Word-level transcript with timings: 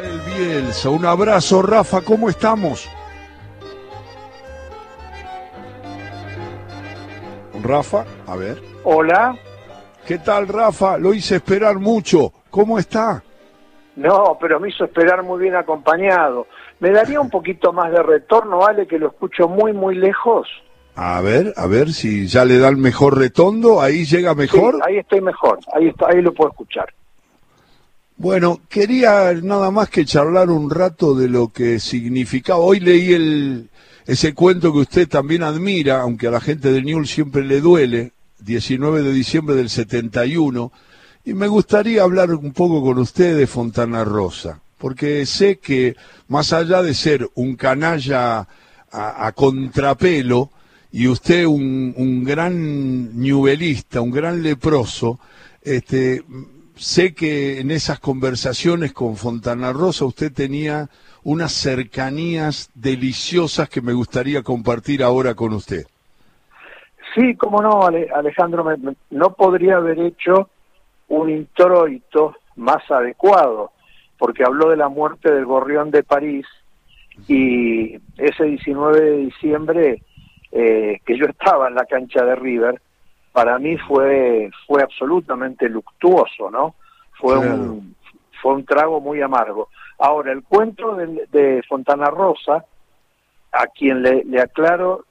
Rafael 0.00 0.20
Bielsa, 0.20 0.90
un 0.90 1.04
abrazo, 1.04 1.62
Rafa, 1.62 2.00
¿cómo 2.00 2.28
estamos? 2.28 2.88
Rafa, 7.62 8.04
a 8.26 8.36
ver. 8.36 8.62
Hola. 8.84 9.36
¿Qué 10.06 10.18
tal, 10.18 10.48
Rafa? 10.48 10.96
Lo 10.96 11.12
hice 11.12 11.36
esperar 11.36 11.78
mucho. 11.78 12.32
¿Cómo 12.48 12.78
está? 12.78 13.22
No, 13.96 14.38
pero 14.40 14.58
me 14.58 14.70
hizo 14.70 14.84
esperar 14.84 15.22
muy 15.22 15.40
bien 15.40 15.54
acompañado. 15.54 16.46
¿Me 16.78 16.90
daría 16.90 17.20
un 17.20 17.28
poquito 17.28 17.72
más 17.72 17.92
de 17.92 18.02
retorno, 18.02 18.58
vale, 18.58 18.86
que 18.86 18.98
lo 18.98 19.08
escucho 19.08 19.48
muy, 19.48 19.74
muy 19.74 19.96
lejos? 19.96 20.48
A 20.96 21.20
ver, 21.20 21.52
a 21.56 21.66
ver 21.66 21.92
si 21.92 22.26
ya 22.26 22.44
le 22.46 22.58
da 22.58 22.68
el 22.68 22.78
mejor 22.78 23.18
retondo, 23.18 23.80
ahí 23.80 24.04
llega 24.04 24.34
mejor. 24.34 24.76
Sí, 24.76 24.80
ahí 24.86 24.98
estoy 24.98 25.20
mejor, 25.20 25.58
ahí, 25.74 25.88
está, 25.88 26.08
ahí 26.08 26.22
lo 26.22 26.32
puedo 26.32 26.50
escuchar. 26.50 26.88
Bueno, 28.20 28.60
quería 28.68 29.32
nada 29.42 29.70
más 29.70 29.88
que 29.88 30.04
charlar 30.04 30.50
un 30.50 30.68
rato 30.68 31.14
de 31.14 31.26
lo 31.26 31.48
que 31.48 31.80
significaba. 31.80 32.58
Hoy 32.58 32.78
leí 32.78 33.14
el, 33.14 33.70
ese 34.06 34.34
cuento 34.34 34.74
que 34.74 34.80
usted 34.80 35.08
también 35.08 35.42
admira, 35.42 36.02
aunque 36.02 36.26
a 36.26 36.30
la 36.30 36.42
gente 36.42 36.70
de 36.70 36.82
Newell 36.82 37.06
siempre 37.06 37.42
le 37.42 37.62
duele, 37.62 38.12
19 38.40 39.04
de 39.04 39.14
diciembre 39.14 39.56
del 39.56 39.70
71, 39.70 40.70
y 41.24 41.32
me 41.32 41.48
gustaría 41.48 42.02
hablar 42.02 42.34
un 42.34 42.52
poco 42.52 42.82
con 42.82 42.98
usted 42.98 43.38
de 43.38 43.46
Fontana 43.46 44.04
Rosa, 44.04 44.60
porque 44.76 45.24
sé 45.24 45.56
que 45.56 45.96
más 46.28 46.52
allá 46.52 46.82
de 46.82 46.92
ser 46.92 47.26
un 47.36 47.56
canalla 47.56 48.46
a, 48.92 49.32
contrapelo, 49.34 50.50
y 50.92 51.08
usted 51.08 51.46
un, 51.46 51.94
un 51.96 52.22
gran 52.24 53.18
newellista, 53.18 54.02
un 54.02 54.10
gran 54.10 54.42
leproso, 54.42 55.18
este, 55.62 56.22
sé 56.76 57.14
que 57.14 57.60
en 57.60 57.70
esas 57.70 58.00
conversaciones 58.00 58.92
con 58.92 59.16
Fontana 59.16 59.72
Rosa 59.72 60.04
usted 60.04 60.32
tenía 60.32 60.88
unas 61.22 61.52
cercanías 61.52 62.70
deliciosas 62.74 63.68
que 63.68 63.82
me 63.82 63.92
gustaría 63.92 64.42
compartir 64.42 65.02
ahora 65.02 65.34
con 65.34 65.52
usted. 65.52 65.84
Sí, 67.14 67.34
cómo 67.36 67.60
no, 67.60 67.82
Alejandro, 67.82 68.64
no 69.10 69.34
podría 69.34 69.76
haber 69.76 69.98
hecho 69.98 70.48
un 71.08 71.28
introito 71.28 72.36
más 72.56 72.88
adecuado, 72.90 73.72
porque 74.18 74.44
habló 74.44 74.70
de 74.70 74.76
la 74.76 74.88
muerte 74.88 75.32
del 75.32 75.44
gorrión 75.44 75.90
de 75.90 76.04
París 76.04 76.46
y 77.26 77.96
ese 78.16 78.44
19 78.44 79.00
de 79.00 79.16
diciembre 79.16 80.02
eh, 80.52 81.00
que 81.04 81.18
yo 81.18 81.26
estaba 81.26 81.68
en 81.68 81.74
la 81.74 81.84
cancha 81.84 82.24
de 82.24 82.36
River, 82.36 82.80
para 83.32 83.58
mí 83.58 83.76
fue 83.78 84.50
fue 84.66 84.82
absolutamente 84.82 85.68
luctuoso, 85.68 86.50
¿no? 86.50 86.74
Fue 87.12 87.38
un 87.38 87.94
fue 88.40 88.54
un 88.54 88.64
trago 88.64 89.00
muy 89.00 89.20
amargo. 89.20 89.68
Ahora 89.98 90.32
el 90.32 90.42
cuento 90.42 90.96
de, 90.96 91.26
de 91.30 91.62
Fontana 91.68 92.06
Rosa, 92.06 92.64
a 93.52 93.66
quien 93.66 94.02
le, 94.02 94.24
le, 94.24 94.40
aclaro, 94.40 95.04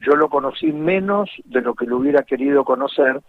yo 0.00 0.14
lo 0.14 0.28
conocí 0.28 0.72
menos 0.72 1.30
de 1.44 1.62
lo 1.62 1.74
que 1.74 1.86
lo 1.86 1.96
hubiera 1.96 2.22
querido 2.22 2.64
conocer, 2.64 3.20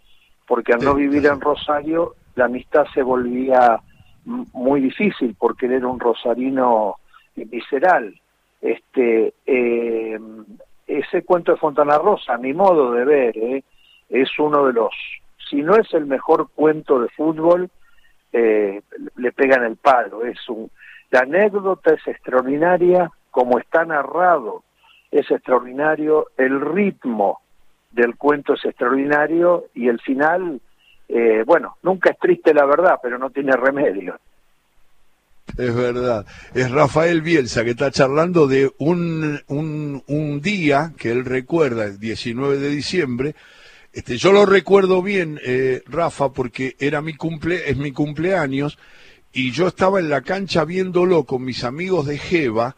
porque 0.45 0.73
al 0.73 0.83
no 0.83 0.93
vivir 0.93 1.25
en 1.25 1.41
Rosario 1.41 2.13
la 2.35 2.45
amistad 2.45 2.85
se 2.93 3.01
volvía 3.01 3.81
muy 4.25 4.81
difícil, 4.81 5.35
porque 5.39 5.65
él 5.65 5.73
era 5.73 5.87
un 5.87 5.99
rosarino 5.99 6.95
visceral. 7.35 8.13
Este, 8.61 9.33
eh, 9.45 10.19
ese 10.85 11.23
cuento 11.23 11.51
de 11.51 11.57
Fontana 11.57 11.97
Rosa, 11.97 12.35
a 12.35 12.37
mi 12.37 12.53
modo 12.53 12.91
de 12.91 13.05
ver, 13.05 13.37
eh, 13.37 13.63
es 14.09 14.29
uno 14.39 14.65
de 14.65 14.73
los, 14.73 14.93
si 15.49 15.57
no 15.57 15.75
es 15.75 15.93
el 15.93 16.05
mejor 16.05 16.49
cuento 16.53 16.99
de 16.99 17.09
fútbol, 17.09 17.69
eh, 18.33 18.81
le 19.15 19.31
pegan 19.31 19.63
el 19.63 19.77
palo. 19.77 20.25
Es 20.25 20.37
un, 20.49 20.69
la 21.11 21.19
anécdota 21.19 21.93
es 21.93 22.07
extraordinaria, 22.07 23.11
como 23.31 23.59
está 23.59 23.85
narrado 23.85 24.63
es 25.11 25.29
extraordinario, 25.31 26.27
el 26.37 26.59
ritmo 26.61 27.39
del 27.91 28.15
cuento 28.15 28.53
es 28.53 28.65
extraordinario 28.65 29.65
y 29.73 29.87
el 29.87 29.99
final, 30.01 30.59
eh, 31.07 31.43
bueno, 31.45 31.77
nunca 31.83 32.11
es 32.11 32.19
triste 32.19 32.53
la 32.53 32.65
verdad, 32.65 32.99
pero 33.01 33.17
no 33.17 33.29
tiene 33.29 33.53
remedio. 33.53 34.19
Es 35.57 35.73
verdad. 35.73 36.25
Es 36.53 36.69
Rafael 36.69 37.21
Bielsa 37.21 37.63
que 37.63 37.71
está 37.71 37.89
charlando 37.89 38.47
de 38.47 38.69
un, 38.79 39.39
un, 39.47 40.03
un 40.07 40.41
día 40.41 40.91
que 40.97 41.09
él 41.09 41.23
recuerda, 41.23 41.85
el 41.85 41.99
19 41.99 42.57
de 42.57 42.69
diciembre, 42.69 43.35
este, 43.97 44.17
yo 44.17 44.31
lo 44.31 44.45
recuerdo 44.45 45.01
bien, 45.01 45.39
eh, 45.43 45.81
Rafa, 45.87 46.31
porque 46.31 46.75
era 46.77 47.01
mi 47.01 47.15
cumple, 47.15 47.67
es 47.67 47.77
mi 47.77 47.91
cumpleaños, 47.91 48.77
y 49.33 49.49
yo 49.49 49.67
estaba 49.67 49.99
en 49.99 50.07
la 50.07 50.21
cancha 50.21 50.65
viéndolo 50.65 51.23
con 51.23 51.43
mis 51.43 51.63
amigos 51.63 52.05
de 52.05 52.19
Jeva, 52.19 52.75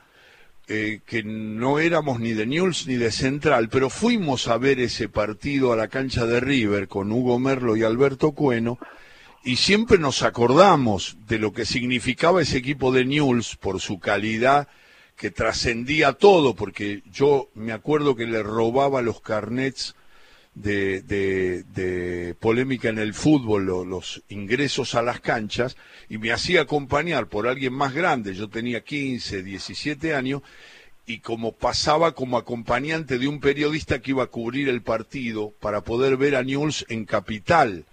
eh, 0.70 1.02
que 1.06 1.24
no 1.24 1.80
éramos 1.80 2.22
ni 2.22 2.32
de 2.32 2.46
Newell's 2.46 2.88
ni 2.88 2.96
de 2.96 3.12
Central, 3.12 3.68
pero 3.68 3.90
fuimos 3.90 4.48
a 4.48 4.58
ver 4.58 4.80
ese 4.80 5.10
partido 5.10 5.74
a 5.74 5.76
la 5.76 5.90
cancha 5.90 6.26
de 6.26 6.40
River 6.40 6.88
con 6.88 7.12
Hugo 7.12 7.38
Merlo 7.38 7.76
y 7.76 7.84
Alberto 7.84 8.32
Cueno, 8.32 8.80
y 9.44 9.58
siempre 9.58 9.98
nos 9.98 10.24
acordamos 10.24 11.18
de 11.28 11.38
lo 11.38 11.52
que 11.52 11.66
significaba 11.66 12.42
ese 12.42 12.60
equipo 12.60 12.94
de 12.94 13.04
Newell's 13.04 13.58
por 13.58 13.82
su 13.82 14.00
calidad 14.00 14.70
que 15.18 15.32
trascendía 15.32 16.14
todo, 16.14 16.56
porque 16.56 17.04
yo 17.12 17.50
me 17.56 17.74
acuerdo 17.74 18.16
que 18.16 18.26
le 18.26 18.42
robaba 18.42 19.02
los 19.02 19.20
carnets 19.20 19.96
de, 20.56 21.02
de, 21.02 22.36
polémica 22.40 22.90
en 22.90 23.00
el 23.00 23.14
fútbol, 23.14 23.66
los 23.66 24.24
ingresos 24.30 24.96
a 24.96 25.02
las 25.02 25.20
canchas, 25.20 25.78
y 26.10 26.18
me 26.18 26.32
hacía 26.32 26.62
acompañar 26.62 27.28
por 27.28 27.48
alguien 27.48 27.74
más 27.74 27.94
grande, 27.94 28.34
yo 28.34 28.50
tenía 28.50 28.84
15, 28.84 29.44
17 29.44 30.16
años, 30.16 30.42
y 31.06 31.20
como 31.20 31.54
pasaba 31.54 32.14
como 32.14 32.38
acompañante 32.38 33.18
de 33.18 33.28
un 33.28 33.40
periodista 33.40 34.00
que 34.00 34.12
iba 34.12 34.24
a 34.24 34.28
cubrir 34.28 34.70
el 34.70 34.82
partido 34.82 35.54
para 35.60 35.82
poder 35.82 36.18
ver 36.18 36.36
a 36.36 36.44
Newell's 36.44 36.86
en 36.90 37.06
Capital, 37.06 37.86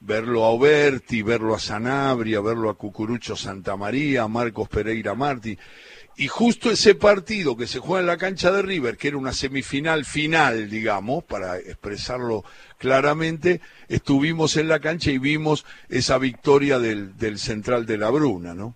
verlo 0.00 0.44
a 0.44 0.48
Oberti, 0.48 1.22
verlo 1.22 1.54
a 1.54 1.60
Sanabria, 1.60 2.40
verlo 2.40 2.68
a 2.68 2.76
Cucurucho 2.76 3.36
Santa 3.36 3.76
María, 3.76 4.24
a 4.24 4.28
Marcos 4.28 4.68
Pereira 4.68 5.14
Martí, 5.14 5.56
y 6.16 6.28
justo 6.28 6.70
ese 6.70 6.94
partido 6.94 7.56
que 7.56 7.66
se 7.66 7.80
juega 7.80 8.00
en 8.00 8.06
la 8.06 8.16
cancha 8.16 8.52
de 8.52 8.62
River, 8.62 8.96
que 8.96 9.08
era 9.08 9.16
una 9.16 9.32
semifinal 9.32 10.04
final, 10.04 10.70
digamos, 10.70 11.24
para 11.24 11.58
expresarlo 11.58 12.44
claramente, 12.78 13.60
estuvimos 13.88 14.56
en 14.56 14.68
la 14.68 14.78
cancha 14.78 15.10
y 15.10 15.18
vimos 15.18 15.66
esa 15.88 16.18
victoria 16.18 16.78
del, 16.78 17.38
Central 17.38 17.84
de 17.86 17.98
la 17.98 18.10
Bruna, 18.10 18.54
¿no? 18.54 18.74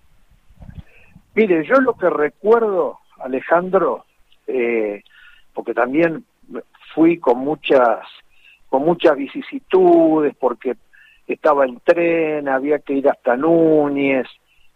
Mire, 1.35 1.65
yo 1.65 1.81
lo 1.81 1.95
que 1.95 2.11
recuerdo, 2.11 2.99
Alejandro, 3.21 4.05
eh, 4.49 5.03
porque 5.55 5.75
también 5.75 6.25
fui 6.93 7.19
con 7.19 7.39
muchas, 7.39 8.01
con 8.69 8.83
muchas 8.83 9.17
vicisitudes, 9.17 10.35
porque 10.35 10.77
estaba 11.29 11.65
el 11.65 11.81
tren, 11.83 12.49
había 12.49 12.81
que 12.81 12.95
ir 12.95 13.09
hasta 13.09 13.37
Núñez, 13.37 14.27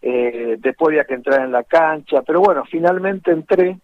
eh, 0.04 0.56
después 0.58 0.88
había 0.88 1.04
que 1.04 1.14
entrar 1.14 1.44
en 1.44 1.52
la 1.52 1.62
cancha, 1.62 2.22
pero 2.22 2.40
bueno, 2.40 2.64
finalmente 2.68 3.30
entré 3.30 3.78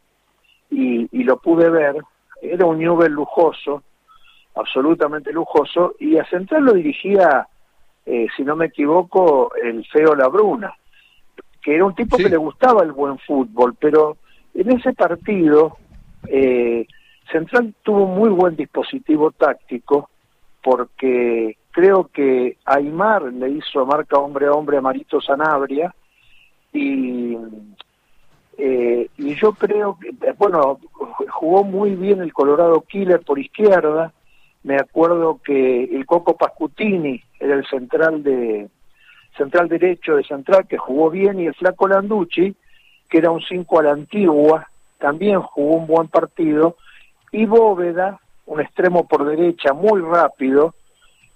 y, 0.70 1.22
lo 1.22 1.38
pude 1.38 1.70
ver, 1.70 1.96
era 2.42 2.66
un 2.66 2.78
Newell 2.78 3.12
lujoso, 3.12 3.84
absolutamente 4.56 5.32
lujoso, 5.32 5.94
y 6.00 6.16
a 6.18 6.24
Central 6.24 6.64
lo 6.64 6.72
dirigía, 6.72 7.46
eh, 8.04 8.26
si 8.36 8.42
no 8.42 8.56
me 8.56 8.66
equivoco, 8.66 9.52
el 9.62 9.86
feo 9.86 10.14
Labruna, 10.14 10.74
que 11.62 11.74
era 11.74 11.84
un 11.84 11.94
tipo 11.94 12.16
que 12.16 12.28
le 12.28 12.36
gustaba 12.36 12.82
el 12.82 12.92
buen 12.92 13.18
fútbol, 13.18 13.76
pero 13.78 14.16
en 14.54 14.72
ese 14.72 14.92
partido 14.94 15.76
eh, 16.26 16.86
Central 17.30 17.74
tuvo 17.82 18.06
muy 18.06 18.30
buen 18.30 18.56
dispositivo 18.56 19.30
táctico, 19.30 20.10
porque 20.62 21.56
creo 21.70 22.08
que 22.12 22.56
Aymar 22.64 23.22
le 23.32 23.50
hizo 23.50 23.86
marca 23.86 24.18
hombre 24.18 24.46
a 24.46 24.52
hombre 24.52 24.78
a 24.78 24.80
Marito 24.80 25.20
Sanabria, 25.20 25.94
y, 26.78 27.38
eh, 28.58 29.08
y 29.16 29.34
yo 29.34 29.52
creo 29.52 29.98
que, 29.98 30.10
bueno, 30.32 30.78
jugó 31.30 31.64
muy 31.64 31.94
bien 31.94 32.20
el 32.20 32.32
Colorado 32.32 32.80
Killer 32.82 33.20
por 33.20 33.38
izquierda, 33.38 34.12
me 34.64 34.76
acuerdo 34.76 35.40
que 35.44 35.84
el 35.84 36.04
Coco 36.06 36.36
Pascutini 36.36 37.22
era 37.38 37.54
el 37.54 37.66
central 37.66 38.22
de 38.22 38.68
central 39.36 39.68
derecho 39.68 40.16
de 40.16 40.24
central 40.24 40.66
que 40.66 40.78
jugó 40.78 41.10
bien 41.10 41.38
y 41.38 41.46
el 41.46 41.54
Flaco 41.54 41.86
Landucci 41.86 42.56
que 43.08 43.18
era 43.18 43.30
un 43.30 43.40
5 43.40 43.80
a 43.80 43.82
la 43.84 43.92
antigua 43.92 44.68
también 44.98 45.40
jugó 45.40 45.76
un 45.76 45.86
buen 45.86 46.08
partido. 46.08 46.76
Y 47.32 47.46
Bóveda 47.46 48.20
un 48.46 48.60
extremo 48.60 49.06
por 49.06 49.24
derecha 49.24 49.72
muy 49.72 50.00
rápido 50.00 50.74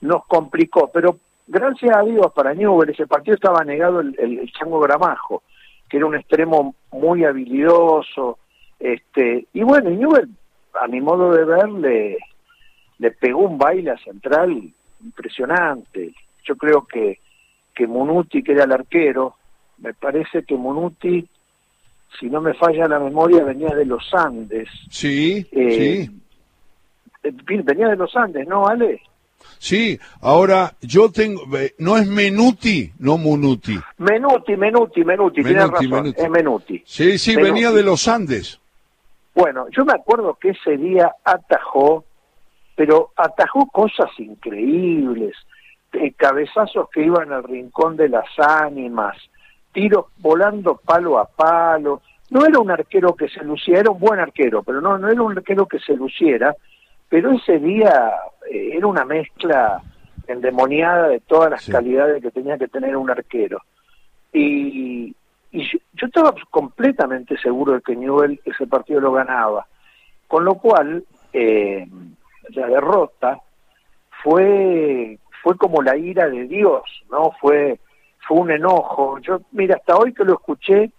nos 0.00 0.24
complicó 0.26 0.90
pero 0.92 1.18
gracias 1.46 1.96
a 1.96 2.02
Dios 2.02 2.32
para 2.34 2.54
Newell 2.54 2.90
ese 2.90 3.06
partido 3.06 3.34
estaba 3.34 3.64
negado 3.64 4.00
el, 4.00 4.14
el, 4.18 4.52
Chango 4.52 4.80
Gramajo, 4.80 5.42
que 5.88 5.98
era 5.98 6.06
un 6.06 6.14
extremo 6.14 6.74
muy 6.90 7.24
habilidoso, 7.24 8.38
este, 8.82 9.46
y 9.52 9.62
bueno, 9.62 9.90
Newell, 9.90 10.28
a 10.80 10.88
mi 10.88 11.00
modo 11.00 11.32
de 11.32 11.44
ver, 11.44 11.68
le, 12.98 13.10
pegó 13.12 13.42
un 13.42 13.56
baile 13.56 13.92
a 13.92 13.98
Central 13.98 14.72
impresionante. 15.04 16.12
Yo 16.44 16.56
creo 16.56 16.84
que, 16.84 17.20
que 17.72 17.86
Munuti, 17.86 18.42
que 18.42 18.52
era 18.52 18.64
el 18.64 18.72
arquero, 18.72 19.36
me 19.78 19.94
parece 19.94 20.42
que 20.42 20.56
Monuti, 20.56 21.24
si 22.18 22.26
no 22.26 22.40
me 22.40 22.54
falla 22.54 22.88
la 22.88 22.98
memoria, 22.98 23.44
venía 23.44 23.72
de 23.74 23.84
los 23.84 24.12
Andes. 24.12 24.68
Sí, 24.90 25.46
eh, 25.52 26.06
sí. 26.08 26.20
Eh, 27.22 27.62
venía 27.62 27.88
de 27.88 27.96
los 27.96 28.16
Andes, 28.16 28.46
¿no, 28.48 28.66
Ale? 28.66 29.00
Sí, 29.58 29.98
ahora 30.20 30.74
yo 30.80 31.10
tengo, 31.10 31.42
no 31.78 31.96
es 31.96 32.06
Menuti, 32.06 32.92
no 32.98 33.18
Munuti. 33.18 33.78
Menuti, 33.98 34.56
Menuti, 34.56 35.04
Menuti, 35.04 35.42
tiene 35.42 35.66
razón, 35.66 36.14
es 36.16 36.30
Menuti. 36.30 36.82
Sí, 36.84 37.18
sí, 37.18 37.36
venía 37.36 37.70
de 37.70 37.82
los 37.82 38.08
Andes. 38.08 38.60
Bueno, 39.34 39.66
yo 39.70 39.84
me 39.84 39.94
acuerdo 39.94 40.36
que 40.40 40.50
ese 40.50 40.76
día 40.76 41.14
atajó, 41.24 42.04
pero 42.76 43.12
atajó 43.16 43.66
cosas 43.66 44.10
increíbles, 44.18 45.34
eh, 45.92 46.12
cabezazos 46.12 46.88
que 46.90 47.04
iban 47.04 47.32
al 47.32 47.44
rincón 47.44 47.96
de 47.96 48.08
las 48.08 48.26
ánimas, 48.38 49.16
tiros 49.72 50.06
volando 50.18 50.76
palo 50.76 51.18
a 51.18 51.24
palo. 51.24 52.02
No 52.30 52.46
era 52.46 52.58
un 52.58 52.70
arquero 52.70 53.14
que 53.14 53.28
se 53.28 53.44
luciera, 53.44 53.80
era 53.80 53.90
un 53.90 54.00
buen 54.00 54.20
arquero, 54.20 54.62
pero 54.62 54.80
no, 54.80 54.96
no 54.98 55.08
era 55.08 55.22
un 55.22 55.36
arquero 55.36 55.66
que 55.66 55.78
se 55.78 55.94
luciera, 55.94 56.54
pero 57.12 57.32
ese 57.32 57.58
día 57.58 58.10
eh, 58.50 58.70
era 58.72 58.86
una 58.86 59.04
mezcla 59.04 59.82
endemoniada 60.26 61.08
de 61.08 61.20
todas 61.20 61.50
las 61.50 61.68
calidades 61.68 62.22
que 62.22 62.30
tenía 62.30 62.56
que 62.56 62.68
tener 62.68 62.96
un 62.96 63.10
arquero. 63.10 63.60
Y, 64.32 65.14
yo, 65.52 65.78
estaba 66.06 66.34
completamente 66.50 67.36
seguro 67.36 67.74
de 67.74 67.82
que 67.82 67.94
Newell 67.94 68.40
ese 68.46 68.66
partido 68.66 68.98
lo 68.98 69.12
ganaba. 69.12 69.66
Con 70.26 70.46
lo 70.46 70.54
cual, 70.54 71.04
eh, 71.34 71.86
la 72.48 72.66
derrota 72.66 73.38
fue 74.22 75.18
fue 75.42 75.58
como 75.58 75.82
la 75.82 75.94
ira 75.94 76.30
de 76.30 76.46
Dios, 76.46 76.82
¿no? 77.10 77.32
Fue 77.42 77.78
fue 78.26 78.38
un 78.38 78.52
enojo. 78.52 79.18
Yo, 79.18 79.42
mira, 79.50 79.76
hasta 79.76 79.98
hoy 79.98 80.14
que 80.14 80.24
lo 80.24 80.32
escuché, 80.32 80.90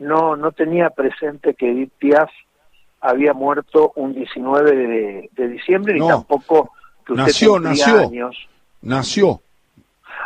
no 0.00 0.34
no 0.34 0.50
tenía 0.50 0.90
presente 0.90 1.54
que 1.54 1.70
Edith 1.70 1.92
Piaf 1.98 2.32
había 3.02 3.34
muerto 3.34 3.92
un 3.96 4.14
19 4.14 5.28
de, 5.32 5.48
diciembre, 5.48 5.94
ni 5.94 6.06
tampoco 6.06 6.70
que 7.04 7.12
usted 7.12 7.26
nació, 7.26 7.58
nació, 7.58 7.98
años. 7.98 8.48
Nació. 8.80 9.40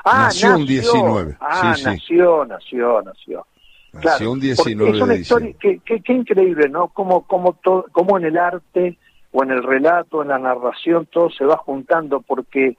Ah, 0.05 0.25
nació, 0.25 0.57
un 0.57 0.67
19. 0.67 1.37
Ah, 1.41 1.75
nació, 1.83 2.45
nació, 2.45 3.03
nació. 3.03 3.47
Nació 3.95 4.31
un 4.31 4.41
19 4.41 4.97
es 4.97 5.03
una 5.03 5.15
historia 5.15 5.55
que, 5.59 5.81
que, 5.81 6.13
increíble, 6.13 6.69
¿no? 6.69 6.89
Como, 6.89 7.27
como, 7.27 7.55
todo, 7.55 7.87
como 7.93 8.19
en 8.19 8.27
el 8.27 8.37
arte 8.37 8.99
o 9.33 9.43
en 9.43 9.53
el 9.53 9.63
relato, 9.63 10.21
en 10.21 10.29
la 10.29 10.39
narración, 10.39 11.07
todo 11.07 11.31
se 11.31 11.47
va 11.47 11.57
juntando 11.57 12.21
porque 12.21 12.77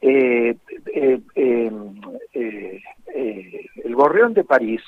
eh, 0.00 0.56
eh, 0.94 1.20
eh, 1.34 1.70
eh 2.32 2.80
el 3.84 3.94
Gorrión 3.94 4.32
de 4.32 4.44
París 4.44 4.80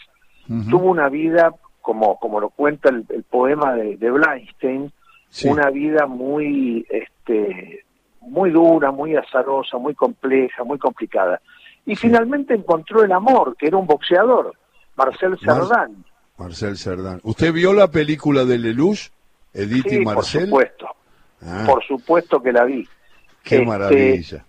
tuvo 0.69 0.91
una 0.91 1.09
vida 1.09 1.55
como, 1.81 2.19
como 2.19 2.41
lo 2.41 2.51
cuenta 2.51 2.89
el, 2.89 3.05
poema 3.25 3.75
de, 3.75 3.97
de 3.97 4.11
una 4.11 5.71
vida 5.71 6.07
muy, 6.07 6.87
este, 6.91 7.85
muy 8.21 8.51
dura, 8.51 8.91
muy 8.91 9.17
azarosa, 9.17 9.79
muy 9.79 9.95
compleja, 9.95 10.65
muy 10.65 10.79
complicada. 10.79 11.41
Y 11.87 11.97
finalmente 11.97 12.55
encontró 12.55 13.03
el 13.03 13.13
amor, 13.13 13.57
que 13.57 13.67
era 13.67 13.77
un 13.77 13.87
boxeador, 13.87 14.55
Marcel 14.97 15.39
Cerdán. 15.43 16.05
Marcel 16.37 16.77
Cerdán. 16.77 17.21
¿Usted 17.23 17.53
vio 17.53 17.73
la 17.73 17.89
película 17.89 18.45
de 18.45 18.59
Lelouch, 18.59 19.11
Edith 19.53 19.93
y 19.93 20.05
Marcel? 20.05 20.51
Por 20.51 20.67
supuesto, 20.67 20.87
ah. 21.43 21.65
por 21.67 21.85
supuesto 21.85 22.43
que 22.43 22.53
la 22.53 22.65
vi. 22.65 22.87
Qué 23.43 23.57
este, 23.57 23.67
maravilla. 23.67 24.45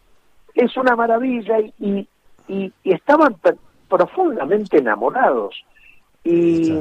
Es 0.53 0.75
una 0.75 0.95
maravilla 0.95 1.59
y, 1.79 2.07
y, 2.47 2.73
y 2.83 2.93
estaban 2.93 3.37
profundamente 3.87 4.77
enamorados. 4.77 5.55
Y 6.23 6.71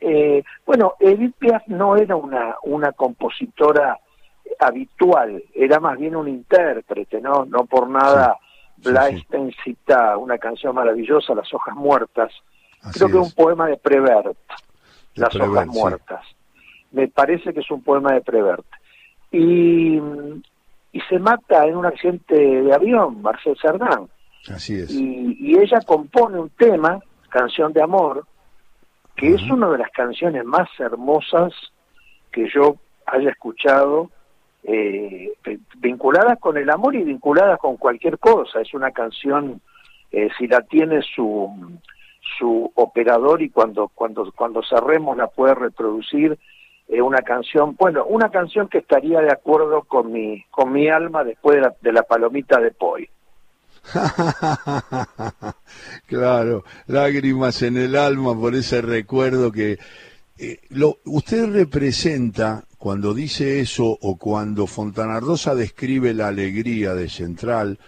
eh, 0.00 0.42
bueno, 0.66 0.94
Edith 1.00 1.34
Piaf 1.38 1.66
no 1.68 1.96
era 1.96 2.16
una, 2.16 2.56
una 2.62 2.92
compositora 2.92 3.98
habitual, 4.58 5.42
era 5.54 5.80
más 5.80 5.98
bien 5.98 6.16
un 6.16 6.28
intérprete, 6.28 7.20
¿no? 7.20 7.44
No 7.44 7.64
por 7.66 7.88
nada 7.88 8.36
Blaisten 8.78 9.52
cita 9.64 10.16
una 10.16 10.38
canción 10.38 10.74
maravillosa, 10.74 11.34
Las 11.34 11.52
hojas 11.52 11.74
muertas. 11.74 12.32
Creo 12.92 13.08
que 13.08 13.18
es 13.18 13.26
un 13.26 13.32
poema 13.32 13.66
de 13.66 13.76
Prevert, 13.76 14.38
Las 15.14 15.34
hojas 15.34 15.66
muertas. 15.66 16.24
Me 16.92 17.08
parece 17.08 17.52
que 17.52 17.60
es 17.60 17.70
un 17.70 17.82
poema 17.82 18.12
de 18.12 18.20
Prevert. 18.20 18.66
Y, 19.30 20.00
y 20.92 21.00
se 21.08 21.18
mata 21.18 21.66
en 21.66 21.76
un 21.76 21.86
accidente 21.86 22.34
de 22.34 22.72
avión, 22.72 23.20
Marcel 23.20 23.56
Cerdán. 23.60 24.08
Así 24.48 24.76
es. 24.76 24.90
Y, 24.90 25.36
y 25.40 25.58
ella 25.58 25.80
compone 25.84 26.38
un 26.38 26.50
tema, 26.50 27.00
Canción 27.28 27.72
de 27.72 27.82
Amor, 27.82 28.24
que 29.18 29.34
es 29.34 29.42
una 29.50 29.68
de 29.68 29.78
las 29.78 29.90
canciones 29.90 30.44
más 30.44 30.68
hermosas 30.78 31.52
que 32.30 32.48
yo 32.48 32.76
haya 33.04 33.30
escuchado, 33.30 34.10
eh, 34.62 35.32
vinculadas 35.78 36.38
con 36.38 36.56
el 36.56 36.70
amor 36.70 36.94
y 36.94 37.02
vinculadas 37.02 37.58
con 37.58 37.76
cualquier 37.76 38.20
cosa. 38.20 38.60
Es 38.60 38.72
una 38.74 38.92
canción, 38.92 39.60
eh, 40.12 40.28
si 40.38 40.46
la 40.46 40.60
tiene 40.62 41.02
su, 41.02 41.50
su 42.38 42.70
operador 42.76 43.42
y 43.42 43.50
cuando, 43.50 43.88
cuando, 43.88 44.30
cuando 44.36 44.62
cerremos 44.62 45.16
la 45.16 45.26
puede 45.26 45.56
reproducir, 45.56 46.38
es 46.86 47.00
una 47.00 47.22
canción, 47.22 47.74
bueno, 47.76 48.04
una 48.06 48.30
canción 48.30 48.68
que 48.68 48.78
estaría 48.78 49.20
de 49.20 49.32
acuerdo 49.32 49.82
con 49.82 50.12
mi, 50.12 50.44
con 50.50 50.70
mi 50.72 50.88
alma 50.88 51.24
después 51.24 51.56
de 51.56 51.62
la, 51.62 51.74
de 51.80 51.92
la 51.92 52.04
palomita 52.04 52.60
de 52.60 52.70
Poi. 52.70 53.08
claro, 56.06 56.64
lágrimas 56.86 57.62
en 57.62 57.76
el 57.76 57.96
alma 57.96 58.38
por 58.38 58.54
ese 58.54 58.80
recuerdo 58.82 59.50
que 59.52 59.78
eh, 60.36 60.60
lo, 60.70 60.98
usted 61.04 61.46
representa 61.46 62.64
cuando 62.76 63.12
dice 63.14 63.60
eso 63.60 63.98
o 64.00 64.16
cuando 64.16 64.66
Fontana 64.66 65.20
Rosa 65.20 65.54
describe 65.54 66.14
la 66.14 66.28
alegría 66.28 66.94
de 66.94 67.08
Central 67.08 67.78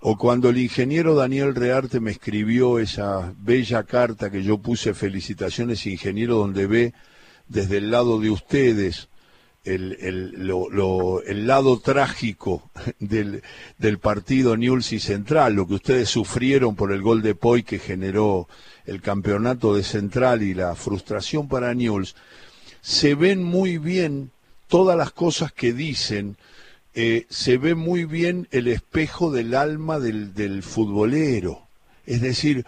o 0.00 0.18
cuando 0.18 0.50
el 0.50 0.58
ingeniero 0.58 1.14
Daniel 1.14 1.54
Rearte 1.54 1.98
me 2.00 2.10
escribió 2.10 2.78
esa 2.78 3.32
bella 3.38 3.84
carta 3.84 4.30
que 4.30 4.42
yo 4.42 4.58
puse 4.58 4.92
felicitaciones 4.92 5.86
ingeniero 5.86 6.36
donde 6.36 6.66
ve 6.66 6.92
desde 7.48 7.78
el 7.78 7.90
lado 7.90 8.20
de 8.20 8.30
ustedes 8.30 9.08
el, 9.64 9.96
el, 10.00 10.46
lo, 10.46 11.22
el 11.22 11.46
lado 11.46 11.80
trágico 11.80 12.70
del, 12.98 13.42
del 13.78 13.98
partido 13.98 14.56
Newell's 14.56 14.92
y 14.92 15.00
Central, 15.00 15.54
lo 15.54 15.66
que 15.66 15.74
ustedes 15.74 16.08
sufrieron 16.08 16.76
por 16.76 16.92
el 16.92 17.02
gol 17.02 17.22
de 17.22 17.34
Poi 17.34 17.62
que 17.62 17.78
generó 17.78 18.48
el 18.86 19.00
campeonato 19.00 19.74
de 19.74 19.82
Central 19.82 20.42
y 20.42 20.54
la 20.54 20.74
frustración 20.74 21.48
para 21.48 21.74
Newell's, 21.74 22.14
se 22.82 23.14
ven 23.14 23.42
muy 23.42 23.78
bien 23.78 24.30
todas 24.68 24.96
las 24.96 25.10
cosas 25.10 25.52
que 25.52 25.72
dicen, 25.72 26.36
eh, 26.94 27.26
se 27.30 27.56
ve 27.58 27.74
muy 27.74 28.04
bien 28.04 28.46
el 28.50 28.68
espejo 28.68 29.30
del 29.30 29.54
alma 29.54 29.98
del, 29.98 30.34
del 30.34 30.62
futbolero. 30.62 31.66
Es 32.06 32.20
decir, 32.20 32.66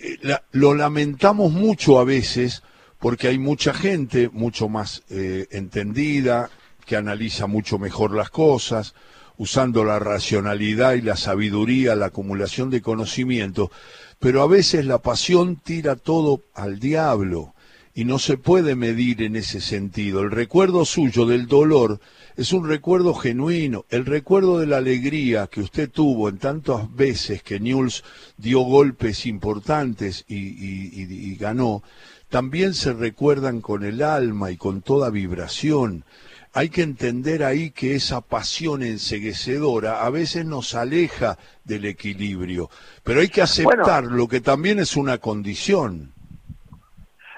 eh, 0.00 0.16
lo 0.52 0.74
lamentamos 0.74 1.52
mucho 1.52 2.00
a 2.00 2.04
veces, 2.04 2.62
porque 2.98 3.28
hay 3.28 3.38
mucha 3.38 3.72
gente 3.72 4.28
mucho 4.28 4.68
más 4.68 5.02
eh, 5.08 5.46
entendida, 5.50 6.50
que 6.84 6.96
analiza 6.96 7.46
mucho 7.46 7.78
mejor 7.78 8.14
las 8.14 8.30
cosas, 8.30 8.94
usando 9.36 9.84
la 9.84 9.98
racionalidad 9.98 10.94
y 10.94 11.02
la 11.02 11.16
sabiduría, 11.16 11.94
la 11.94 12.06
acumulación 12.06 12.70
de 12.70 12.82
conocimiento, 12.82 13.70
pero 14.18 14.42
a 14.42 14.48
veces 14.48 14.84
la 14.84 14.98
pasión 14.98 15.56
tira 15.56 15.94
todo 15.96 16.42
al 16.54 16.80
diablo 16.80 17.54
y 17.94 18.04
no 18.04 18.18
se 18.18 18.36
puede 18.36 18.74
medir 18.74 19.22
en 19.22 19.36
ese 19.36 19.60
sentido. 19.60 20.22
El 20.22 20.30
recuerdo 20.30 20.84
suyo 20.84 21.26
del 21.26 21.46
dolor 21.46 22.00
es 22.36 22.52
un 22.52 22.68
recuerdo 22.68 23.14
genuino, 23.14 23.86
el 23.90 24.06
recuerdo 24.06 24.58
de 24.58 24.66
la 24.66 24.78
alegría 24.78 25.46
que 25.46 25.60
usted 25.60 25.90
tuvo 25.90 26.28
en 26.28 26.38
tantas 26.38 26.94
veces 26.94 27.42
que 27.42 27.60
Newell's 27.60 28.04
dio 28.36 28.60
golpes 28.60 29.26
importantes 29.26 30.24
y, 30.28 30.36
y 30.36 31.34
ganó, 31.36 31.82
también 32.28 32.74
se 32.74 32.92
recuerdan 32.92 33.60
con 33.60 33.84
el 33.84 34.02
alma 34.02 34.50
y 34.50 34.56
con 34.56 34.82
toda 34.82 35.10
vibración. 35.10 36.04
Hay 36.52 36.70
que 36.70 36.82
entender 36.82 37.44
ahí 37.44 37.70
que 37.70 37.94
esa 37.94 38.20
pasión 38.20 38.82
enseguecedora 38.82 40.04
a 40.04 40.10
veces 40.10 40.44
nos 40.44 40.74
aleja 40.74 41.36
del 41.64 41.84
equilibrio, 41.84 42.68
pero 43.02 43.20
hay 43.20 43.28
que 43.28 43.42
aceptar 43.42 44.04
lo 44.04 44.28
que 44.28 44.40
también 44.40 44.78
es 44.78 44.96
una 44.96 45.18
condición. 45.18 46.12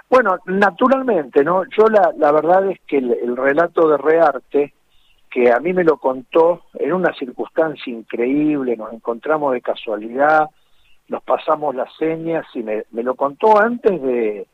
Bueno, 0.08 0.38
naturalmente, 0.46 1.44
¿no? 1.44 1.64
Yo 1.76 1.86
la, 1.86 2.12
la 2.16 2.32
verdad 2.32 2.68
es 2.68 2.80
que 2.86 2.98
el, 2.98 3.36
relato 3.36 3.88
de 3.88 3.96
Rearte, 3.96 4.74
que 5.30 5.52
a 5.52 5.60
mí 5.60 5.72
me 5.72 5.84
lo 5.84 5.98
contó 5.98 6.64
en 6.74 6.92
una 6.92 7.14
circunstancia 7.14 7.92
increíble, 7.92 8.76
nos 8.76 8.92
encontramos 8.92 9.52
de 9.52 9.60
casualidad, 9.60 10.48
nos 11.06 11.22
pasamos 11.22 11.76
las 11.76 11.94
señas 11.96 12.44
y 12.54 12.62
me 12.62 13.02
lo 13.02 13.14
contó 13.14 13.60
antes 13.60 14.02
de, 14.02 14.46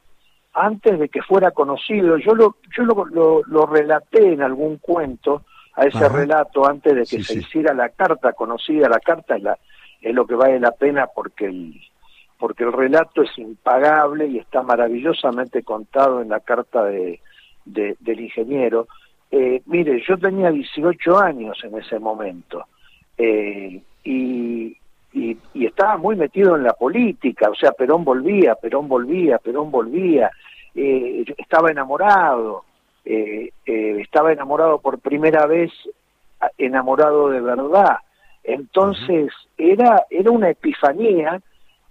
antes 0.57 0.99
de 0.99 1.09
que 1.09 1.23
fuera 1.23 1.51
conocido. 1.51 2.17
Yo 2.17 2.35
lo, 2.35 2.57
yo 2.77 2.85
lo, 2.85 3.43
lo, 3.47 3.67
relaté 3.67 4.33
en 4.33 4.43
algún 4.43 4.79
cuento, 4.79 5.43
a 5.75 5.85
ese 5.85 6.09
relato, 6.09 6.67
antes 6.67 6.95
de 6.95 7.03
que 7.03 7.23
se 7.23 7.39
hiciera 7.39 7.75
la 7.75 7.91
carta 7.91 8.33
conocida. 8.33 8.89
La 8.89 8.99
carta 8.99 9.37
es, 9.37 9.43
la, 9.43 9.59
es 10.01 10.15
lo 10.15 10.27
que 10.27 10.35
vale 10.35 10.59
la 10.59 10.73
pena 10.73 11.07
porque 11.15 11.45
el, 11.45 11.75
porque 12.39 12.65
el 12.65 12.73
relato 12.73 13.23
es 13.23 13.39
impagable 13.39 14.27
y 14.27 14.39
está 14.39 14.63
maravillosamente 14.63 15.63
contado 15.63 16.23
en 16.23 16.31
la 16.31 16.41
carta 16.41 16.85
de, 16.85 17.21
del 17.67 18.21
ingeniero. 18.21 18.89
Eh, 19.31 19.61
mire, 19.67 20.03
yo 20.09 20.17
tenía 20.17 20.51
18 20.51 21.19
años 21.19 21.59
en 21.65 21.77
ese 21.77 21.99
momento 21.99 22.65
eh, 23.19 23.83
y, 24.05 24.77
y, 25.13 25.37
estaba 25.55 25.99
muy 25.99 26.17
metido 26.17 26.57
en 26.57 26.63
la 26.63 26.73
política, 26.73 27.51
o 27.51 27.55
sea, 27.55 27.73
Perón 27.73 28.05
volvía, 28.05 28.55
Perón 28.55 28.89
volvía, 28.89 29.39
Perón 29.39 29.71
volvía, 29.71 30.31
eh, 30.77 31.25
estaba 31.39 31.71
enamorado, 31.71 32.65
estaba 33.05 34.33
enamorado 34.33 34.81
por 34.81 34.99
primera 34.99 35.47
vez, 35.47 35.73
enamorado 36.59 37.31
de 37.31 37.41
verdad. 37.41 37.99
Entonces 38.43 39.33
era, 39.57 40.07
era 40.11 40.31
una 40.31 40.51
epifanía 40.51 41.41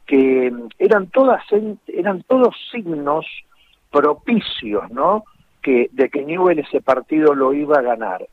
que 0.06 0.54
eran 0.78 1.08
todas 1.08 1.44
eran 1.88 2.24
todos 2.24 2.56
signos 2.72 3.26
propicios, 3.92 4.90
¿no? 4.92 5.24
Que 5.62 5.90
de 5.92 6.10
que 6.10 6.24
Newell 6.24 6.60
ese 6.60 6.82
partido 6.82 7.34
lo 7.34 7.54
iba 7.54 7.80
a 7.80 7.82
ganar. 7.82 8.28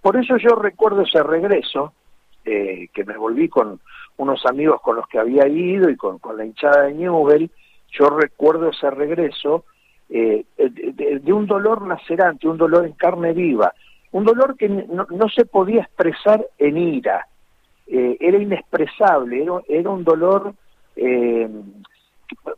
Por 0.00 0.16
eso 0.16 0.36
yo 0.36 0.54
recuerdo 0.56 1.02
ese 1.02 1.22
regreso 1.22 1.92
eh, 2.44 2.88
que 2.92 3.04
me 3.04 3.16
volví 3.16 3.48
con 3.48 3.80
unos 4.16 4.46
amigos 4.46 4.80
con 4.80 4.96
los 4.96 5.06
que 5.08 5.18
había 5.18 5.46
ido 5.46 5.90
y 5.90 5.96
con, 5.96 6.18
con 6.18 6.36
la 6.36 6.44
hinchada 6.44 6.84
de 6.84 6.94
Newell. 6.94 7.50
Yo 7.92 8.08
recuerdo 8.08 8.70
ese 8.70 8.90
regreso 8.90 9.64
eh, 10.10 10.44
de, 10.56 11.32
un 11.32 11.46
dolor 11.46 11.86
lacerante, 11.86 12.48
un 12.48 12.58
dolor 12.58 12.84
en 12.84 12.92
carne 12.92 13.32
viva, 13.32 13.72
un 14.12 14.24
dolor 14.24 14.56
que 14.56 14.68
no, 14.68 15.06
no 15.08 15.28
se 15.28 15.44
podía 15.44 15.82
expresar 15.82 16.44
en 16.58 16.76
ira, 16.76 17.26
eh, 17.86 18.16
era 18.20 18.38
inexpresable, 18.38 19.42
era, 19.42 19.60
era 19.68 19.90
un 19.90 20.04
dolor 20.04 20.54
eh, 20.96 21.48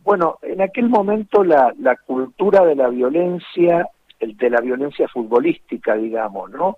bueno, 0.04 0.38
en 0.42 0.60
aquel 0.60 0.88
momento 0.88 1.44
la, 1.44 1.72
la 1.78 1.96
cultura 1.96 2.64
de 2.64 2.74
la 2.74 2.88
violencia, 2.88 3.88
el 4.20 4.36
de 4.36 4.50
la 4.50 4.60
violencia 4.60 5.08
futbolística, 5.08 5.94
digamos, 5.94 6.50
¿no? 6.50 6.76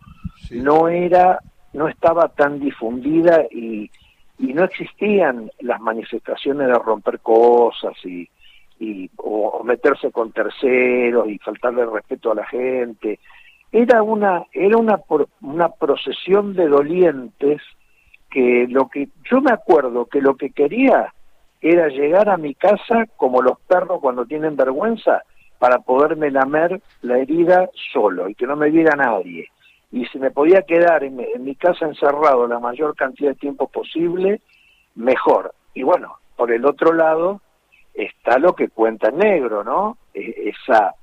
No 0.51 0.89
era, 0.89 1.39
no 1.73 1.89
estaba 1.89 2.29
tan 2.29 2.61
difundida 2.61 3.45
y, 3.51 3.91
y 4.39 4.53
no 4.53 4.65
existían 4.65 5.51
las 5.61 5.81
manifestaciones 5.81 6.69
de 6.69 6.75
romper 6.75 7.21
cosas 7.21 7.95
y, 8.05 8.29
y 8.79 9.11
o, 9.17 9.63
meterse 9.65 10.11
con 10.11 10.33
terceros 10.33 11.29
y 11.29 11.39
faltarle 11.39 11.87
respeto 11.87 12.33
a 12.33 12.37
la 12.37 12.47
gente. 12.47 13.19
Era 13.73 14.03
una, 14.03 14.45
era 14.53 14.77
una, 14.77 15.01
una 15.41 15.69
procesión 15.69 16.55
de 16.55 16.69
dolientes 16.69 17.61
que 18.31 18.67
lo 18.69 18.89
que 18.89 19.09
yo 19.31 19.41
me 19.41 19.53
acuerdo 19.53 20.07
que 20.07 20.21
lo 20.21 20.37
que 20.37 20.51
quería 20.51 21.13
era 21.61 21.89
llegar 21.89 22.29
a 22.29 22.37
mi 22.37 22.55
casa 22.55 23.07
como 23.17 23.41
los 23.41 23.59
perros 23.61 24.01
cuando 24.01 24.27
tienen 24.27 24.57
vergüenza 24.57 25.23
para 25.59 25.79
poderme 25.79 26.31
lamer 26.31 26.83
la 27.01 27.19
herida 27.19 27.71
solo 27.93 28.29
y 28.29 28.35
que 28.35 28.47
no 28.47 28.55
me 28.55 28.71
viera 28.71 28.97
nadie. 28.97 29.49
Y 29.91 30.05
si 30.07 30.19
me 30.19 30.31
podía 30.31 30.63
quedar 30.63 31.05
en, 31.05 31.17
mi 31.39 31.55
casa 31.55 31.87
encerrado 31.87 32.47
la 32.47 32.59
mayor 32.59 32.95
cantidad 32.95 33.31
de 33.31 33.37
tiempo 33.37 33.69
posible, 33.69 34.43
mejor. 34.95 35.55
Y 35.73 35.85
bueno, 35.85 36.17
por 36.37 36.53
el 36.53 36.67
otro 36.67 36.93
lado 36.93 37.41
está 37.95 38.39
lo 38.39 38.55
que 38.55 38.69
cuenta 38.69 39.09
en 39.09 39.19
negro, 39.19 39.65
¿no? 39.65 39.99
E, 40.13 40.51
esa, 40.51 40.95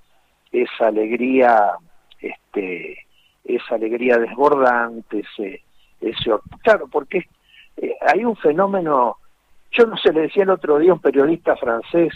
esa 0.51 0.87
alegría, 0.87 1.71
este, 2.19 2.97
esa 3.43 3.75
alegría 3.75 4.17
desbordante, 4.17 5.19
ese, 5.19 5.61
ese, 6.01 6.31
claro, 6.63 6.87
porque 6.87 7.25
eh, 7.77 7.95
hay 8.01 8.25
un 8.25 8.35
fenómeno 8.35 9.17
yo 9.71 9.85
no 9.85 9.97
sé, 9.97 10.11
le 10.11 10.21
decía 10.21 10.43
el 10.43 10.49
otro 10.49 10.77
día 10.77 10.91
a 10.91 10.95
un 10.95 10.99
periodista 10.99 11.55
francés 11.55 12.13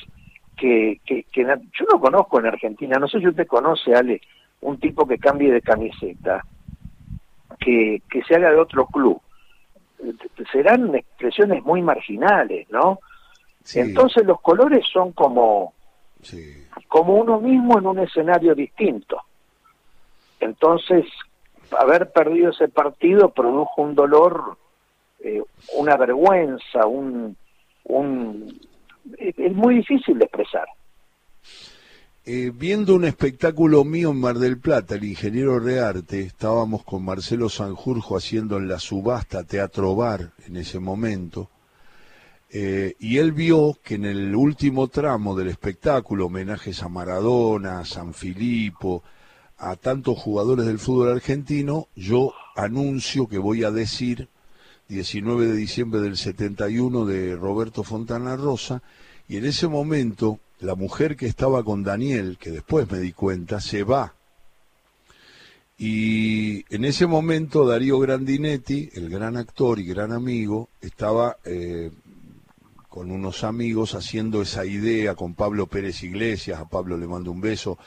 que, 0.57 0.99
que, 1.05 1.25
yo 1.33 1.85
no 1.91 1.99
conozco 1.99 2.39
en 2.39 2.47
Argentina, 2.47 2.97
no 2.99 3.07
sé 3.07 3.19
si 3.19 3.27
usted 3.27 3.47
conoce, 3.47 3.95
Ale, 3.95 4.21
un 4.61 4.79
tipo 4.79 5.07
que 5.07 5.17
cambie 5.17 5.51
de 5.51 5.61
camiseta, 5.61 6.43
que, 7.59 8.01
que 8.09 8.23
se 8.23 8.35
haga 8.35 8.51
de 8.51 8.57
otro 8.57 8.85
club. 8.87 9.21
Serán 10.51 10.93
expresiones 10.95 11.63
muy 11.63 11.81
marginales, 11.81 12.69
¿no? 12.69 12.99
Entonces 13.73 14.25
los 14.25 14.39
colores 14.41 14.85
son 14.91 15.11
como, 15.11 15.73
como 16.87 17.15
uno 17.15 17.39
mismo 17.39 17.79
en 17.79 17.87
un 17.87 17.99
escenario 17.99 18.53
distinto. 18.53 19.21
Entonces, 20.39 21.05
haber 21.71 22.11
perdido 22.11 22.51
ese 22.51 22.67
partido 22.67 23.29
produjo 23.29 23.81
un 23.81 23.95
dolor, 23.95 24.57
eh, 25.19 25.41
una 25.75 25.97
vergüenza, 25.97 26.85
un, 26.85 27.35
un 27.85 28.59
es 29.17 29.53
muy 29.53 29.75
difícil 29.75 30.17
de 30.17 30.25
expresar. 30.25 30.67
Eh, 32.27 32.51
viendo 32.51 32.95
un 32.95 33.05
espectáculo 33.05 33.83
mío 33.83 34.09
en 34.09 34.19
Mar 34.19 34.37
del 34.37 34.59
Plata, 34.59 34.95
el 34.95 35.03
ingeniero 35.03 35.59
Rearte, 35.59 36.21
estábamos 36.21 36.83
con 36.83 37.05
Marcelo 37.05 37.49
Sanjurjo 37.49 38.17
haciendo 38.17 38.57
en 38.57 38.67
la 38.67 38.79
subasta 38.79 39.43
Teatro 39.43 39.95
Bar 39.95 40.31
en 40.47 40.57
ese 40.57 40.79
momento, 40.79 41.51
eh, 42.57 42.95
y 42.99 43.17
él 43.17 43.33
vio 43.33 43.77
que 43.83 43.95
en 43.95 44.05
el 44.05 44.33
último 44.33 44.87
tramo 44.87 45.35
del 45.35 45.49
espectáculo, 45.49 46.27
homenajes 46.27 46.83
a 46.83 46.87
Maradona, 46.87 47.79
a 47.79 47.85
San 47.85 48.13
Filipo, 48.13 49.03
a 49.57 49.75
tantos 49.75 50.17
jugadores 50.17 50.65
del 50.65 50.79
fútbol 50.79 51.11
argentino, 51.11 51.89
yo 51.97 52.33
anuncio 52.55 53.27
que 53.27 53.39
voy 53.39 53.65
a 53.65 53.71
decir 53.71 54.29
19 54.87 55.47
de 55.47 55.53
diciembre 55.53 55.99
del 55.99 56.15
71 56.15 57.03
de 57.03 57.35
Roberto 57.35 57.83
Fontana 57.83 58.37
Rosa, 58.37 58.81
y 59.27 59.35
en 59.35 59.43
ese 59.43 59.67
momento 59.67 60.39
la 60.61 60.75
mujer 60.75 61.17
que 61.17 61.25
estaba 61.25 61.61
con 61.61 61.83
Daniel, 61.83 62.37
que 62.39 62.51
después 62.51 62.89
me 62.89 62.99
di 62.99 63.11
cuenta, 63.11 63.59
se 63.59 63.83
va. 63.83 64.15
Y 65.77 66.63
en 66.73 66.85
ese 66.85 67.05
momento 67.05 67.67
Darío 67.67 67.99
Grandinetti, 67.99 68.91
el 68.93 69.09
gran 69.09 69.35
actor 69.35 69.77
y 69.77 69.83
gran 69.83 70.13
amigo, 70.13 70.69
estaba 70.79 71.35
eh, 71.43 71.91
con 72.95 73.11
unos 73.11 73.43
amigos 73.43 73.93
haciendo 73.93 74.41
esa 74.41 74.65
idea 74.65 75.15
con 75.15 75.33
Pablo 75.33 75.67
Pérez 75.67 76.01
Iglesias, 76.01 76.61
a 76.61 76.69
Pablo 76.69 76.95
le 76.97 77.05
mando 77.05 77.29
un 77.29 77.41
beso, 77.41 77.77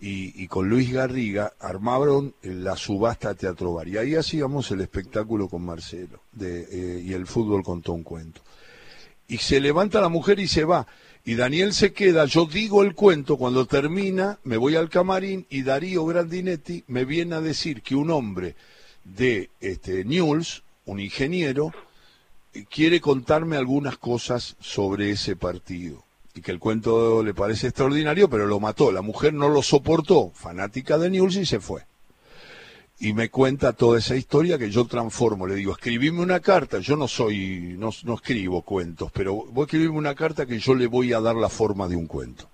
y, 0.00 0.46
con 0.46 0.70
Luis 0.70 0.90
Garriga 0.90 1.52
armaron 1.60 2.34
la 2.40 2.74
subasta 2.74 3.34
Teatro 3.34 3.74
Bar. 3.74 3.88
Y 3.88 3.98
ahí 3.98 4.14
hacíamos 4.14 4.70
el 4.70 4.80
espectáculo 4.80 5.50
con 5.50 5.66
Marcelo 5.66 6.22
eh, 6.40 7.02
y 7.04 7.12
el 7.12 7.26
fútbol 7.26 7.62
contó 7.62 7.92
un 7.92 8.02
cuento. 8.02 8.40
Y 9.26 9.36
se 9.36 9.60
levanta 9.60 10.00
la 10.00 10.08
mujer 10.08 10.40
y 10.40 10.48
se 10.48 10.64
va. 10.64 10.86
Y 11.26 11.34
Daniel 11.34 11.74
se 11.74 11.92
queda, 11.92 12.24
yo 12.24 12.46
digo 12.46 12.82
el 12.82 12.94
cuento, 12.94 13.36
cuando 13.36 13.66
termina 13.66 14.38
me 14.44 14.56
voy 14.56 14.76
al 14.76 14.88
camarín 14.88 15.46
y 15.50 15.62
Darío 15.62 16.06
Grandinetti 16.06 16.84
me 16.86 17.04
viene 17.04 17.34
a 17.34 17.42
decir 17.42 17.82
que 17.82 17.96
un 17.96 18.10
hombre 18.10 18.56
de 19.04 19.50
este, 19.60 20.06
un 20.86 21.00
ingeniero, 21.00 21.70
quiere 22.70 23.00
contarme 23.00 23.56
algunas 23.56 23.96
cosas 23.98 24.56
sobre 24.60 25.10
ese 25.10 25.36
partido 25.36 26.04
y 26.38 26.40
que 26.40 26.52
el 26.52 26.58
cuento 26.58 27.22
le 27.22 27.34
parece 27.34 27.68
extraordinario, 27.68 28.30
pero 28.30 28.46
lo 28.46 28.60
mató. 28.60 28.92
La 28.92 29.02
mujer 29.02 29.34
no 29.34 29.48
lo 29.48 29.62
soportó, 29.62 30.30
fanática 30.34 30.96
de 30.96 31.10
News, 31.10 31.36
y 31.36 31.44
se 31.44 31.60
fue. 31.60 31.82
Y 33.00 33.12
me 33.12 33.28
cuenta 33.28 33.72
toda 33.72 33.98
esa 33.98 34.16
historia 34.16 34.58
que 34.58 34.70
yo 34.70 34.86
transformo. 34.86 35.46
Le 35.46 35.56
digo, 35.56 35.72
escribime 35.72 36.20
una 36.20 36.40
carta. 36.40 36.78
Yo 36.78 36.96
no 36.96 37.06
soy, 37.06 37.76
no, 37.78 37.90
no 38.04 38.14
escribo 38.14 38.62
cuentos, 38.62 39.10
pero 39.12 39.34
voy 39.34 39.62
a 39.62 39.64
escribirme 39.64 39.98
una 39.98 40.14
carta 40.14 40.46
que 40.46 40.58
yo 40.58 40.74
le 40.74 40.86
voy 40.86 41.12
a 41.12 41.20
dar 41.20 41.36
la 41.36 41.48
forma 41.48 41.88
de 41.88 41.96
un 41.96 42.06
cuento. 42.06 42.48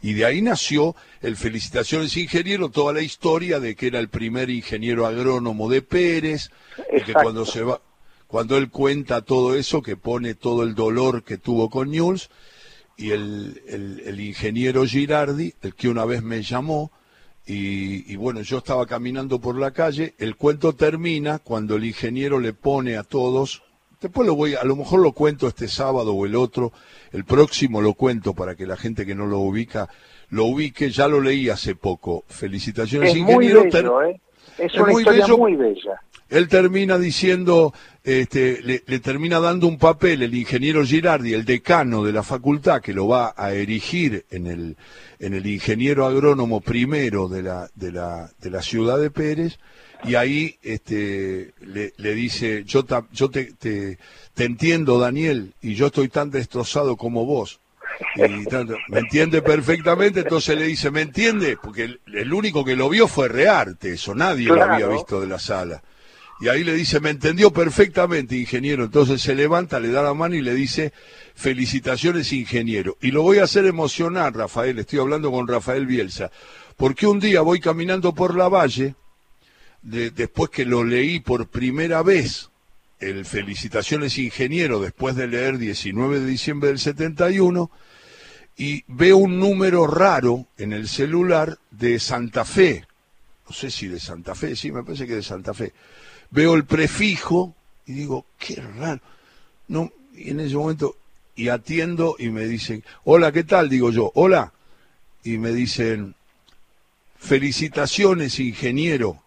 Y 0.00 0.12
de 0.12 0.24
ahí 0.24 0.42
nació 0.42 0.94
el 1.20 1.36
Felicitaciones 1.36 2.16
Ingeniero, 2.16 2.70
toda 2.70 2.92
la 2.92 3.00
historia 3.02 3.60
de 3.60 3.74
que 3.74 3.88
era 3.88 3.98
el 3.98 4.08
primer 4.08 4.48
ingeniero 4.48 5.06
agrónomo 5.06 5.68
de 5.68 5.82
Pérez, 5.82 6.50
y 6.96 7.02
que 7.02 7.14
cuando 7.14 7.44
se 7.44 7.62
va, 7.62 7.80
cuando 8.28 8.58
él 8.58 8.70
cuenta 8.70 9.22
todo 9.22 9.56
eso, 9.56 9.82
que 9.82 9.96
pone 9.96 10.34
todo 10.34 10.62
el 10.62 10.74
dolor 10.74 11.24
que 11.24 11.38
tuvo 11.38 11.70
con 11.70 11.90
News, 11.90 12.30
y 12.96 13.10
el, 13.10 13.62
el, 13.66 14.20
ingeniero 14.20 14.84
Girardi, 14.84 15.54
el 15.62 15.74
que 15.74 15.88
una 15.88 16.04
vez 16.04 16.22
me 16.22 16.42
llamó, 16.42 16.92
y, 17.46 18.14
bueno, 18.16 18.42
yo 18.42 18.58
estaba 18.58 18.84
caminando 18.84 19.40
por 19.40 19.58
la 19.58 19.70
calle, 19.70 20.14
el 20.18 20.36
cuento 20.36 20.74
termina 20.74 21.38
cuando 21.38 21.76
el 21.76 21.86
ingeniero 21.86 22.38
le 22.38 22.52
pone 22.52 22.98
a 22.98 23.04
todos, 23.04 23.62
después 24.02 24.26
lo 24.26 24.34
voy, 24.34 24.54
a 24.54 24.64
lo 24.64 24.76
mejor 24.76 25.00
lo 25.00 25.12
cuento 25.12 25.48
este 25.48 25.66
sábado 25.66 26.12
o 26.12 26.26
el 26.26 26.36
otro, 26.36 26.72
el 27.10 27.24
próximo 27.24 27.80
lo 27.80 27.94
cuento 27.94 28.34
para 28.34 28.54
que 28.54 28.66
la 28.66 28.76
gente 28.76 29.06
que 29.06 29.14
no 29.14 29.24
lo 29.24 29.38
ubica, 29.38 29.88
lo 30.28 30.44
ubique, 30.44 30.90
ya 30.90 31.08
lo 31.08 31.22
leí 31.22 31.48
hace 31.48 31.74
poco. 31.74 32.24
Felicitaciones, 32.28 33.16
ingeniero. 33.16 33.62
Muy 33.62 33.70
bello, 33.70 34.02
¿eh? 34.02 34.20
Es, 34.56 34.74
una 34.74 34.92
historia 34.92 35.26
muy 35.28 35.56
bella. 35.56 36.00
Él 36.28 36.48
termina 36.48 36.98
diciendo, 36.98 37.72
este, 38.04 38.60
le, 38.62 38.80
termina 39.00 39.40
dando 39.40 39.66
un 39.66 39.78
papel 39.78 40.22
el 40.22 40.34
ingeniero 40.34 40.84
Girardi, 40.84 41.32
el 41.32 41.44
decano 41.44 42.04
de 42.04 42.12
la 42.12 42.22
facultad, 42.22 42.82
que 42.82 42.92
lo 42.92 43.08
va 43.08 43.34
a 43.36 43.52
erigir 43.54 44.26
en 44.30 44.46
el, 44.46 44.76
en 45.20 45.34
el 45.34 45.46
ingeniero 45.46 46.06
agrónomo 46.06 46.60
primero 46.60 47.28
de 47.28 47.42
la, 47.42 47.70
de 47.74 47.92
la, 47.92 48.30
de 48.40 48.50
la 48.50 48.62
ciudad 48.62 48.98
de 48.98 49.10
Pérez, 49.10 49.58
y 50.04 50.16
ahí 50.16 50.56
este, 50.62 51.54
le, 51.60 51.94
le 51.96 52.14
dice, 52.14 52.62
yo, 52.64 52.84
yo 53.12 53.30
te, 53.30 53.52
te, 53.54 53.98
te 54.34 54.44
entiendo, 54.44 54.98
Daniel, 54.98 55.54
y 55.62 55.74
yo 55.74 55.86
estoy 55.86 56.08
tan 56.08 56.30
destrozado 56.30 56.96
como 56.96 57.24
vos 57.24 57.58
me 58.88 58.98
entiende 58.98 59.42
perfectamente, 59.42 60.20
entonces 60.20 60.58
le 60.58 60.66
dice, 60.66 60.90
¿me 60.90 61.02
entiende? 61.02 61.56
Porque 61.56 61.98
el, 62.06 62.32
único 62.32 62.64
que 62.64 62.76
lo 62.76 62.88
vio 62.88 63.08
fue 63.08 63.28
Rearte, 63.28 63.94
eso 63.94 64.14
nadie 64.14 64.48
lo 64.48 64.62
había 64.62 64.88
visto 64.88 65.20
de 65.20 65.26
la 65.26 65.38
sala. 65.38 65.82
Y 66.40 66.48
ahí 66.48 66.62
le 66.62 66.74
dice, 66.74 67.00
me 67.00 67.10
entendió 67.10 67.52
perfectamente, 67.52 68.36
ingeniero. 68.36 68.84
Entonces 68.84 69.20
se 69.20 69.34
levanta, 69.34 69.80
le 69.80 69.88
da 69.88 70.02
la 70.02 70.14
mano 70.14 70.36
y 70.36 70.40
le 70.40 70.54
dice, 70.54 70.92
felicitaciones, 71.34 72.32
ingeniero. 72.32 72.96
Y 73.00 73.10
lo 73.10 73.22
voy 73.22 73.38
a 73.38 73.44
hacer 73.44 73.66
emocionar, 73.66 74.36
Rafael, 74.36 74.78
estoy 74.78 75.00
hablando 75.00 75.32
con 75.32 75.48
Rafael 75.48 75.86
Bielsa, 75.86 76.30
porque 76.76 77.08
un 77.08 77.18
día 77.18 77.40
voy 77.40 77.58
caminando 77.58 78.14
por 78.14 78.36
la 78.36 78.48
valle, 78.48 78.94
después 79.82 80.50
que 80.50 80.64
lo 80.64 80.84
leí 80.84 81.18
por 81.18 81.48
primera 81.48 82.02
vez, 82.02 82.50
el 83.00 83.24
Felicitaciones 83.24 84.18
Ingeniero, 84.18 84.80
después 84.80 85.14
de 85.14 85.28
leer 85.28 85.58
19 85.58 86.20
de 86.20 86.26
diciembre 86.26 86.68
del 86.70 86.78
71, 86.78 87.70
y 88.56 88.84
veo 88.88 89.18
un 89.18 89.38
número 89.38 89.86
raro 89.86 90.46
en 90.56 90.72
el 90.72 90.88
celular 90.88 91.58
de 91.70 92.00
Santa 92.00 92.44
Fe. 92.44 92.84
No 93.48 93.54
sé 93.54 93.70
si 93.70 93.86
de 93.86 94.00
Santa 94.00 94.34
Fe, 94.34 94.56
sí, 94.56 94.72
me 94.72 94.82
parece 94.82 95.06
que 95.06 95.14
de 95.14 95.22
Santa 95.22 95.54
Fe. 95.54 95.72
Veo 96.30 96.54
el 96.54 96.64
prefijo 96.64 97.54
y 97.86 97.92
digo, 97.92 98.26
qué 98.38 98.56
raro. 98.56 99.00
No, 99.68 99.92
y 100.14 100.30
en 100.30 100.40
ese 100.40 100.56
momento, 100.56 100.96
y 101.36 101.48
atiendo 101.48 102.16
y 102.18 102.30
me 102.30 102.46
dicen, 102.46 102.82
hola, 103.04 103.30
¿qué 103.30 103.44
tal? 103.44 103.68
Digo 103.68 103.90
yo, 103.90 104.10
hola. 104.14 104.52
Y 105.22 105.38
me 105.38 105.52
dicen, 105.52 106.16
felicitaciones, 107.16 108.40
ingeniero. 108.40 109.22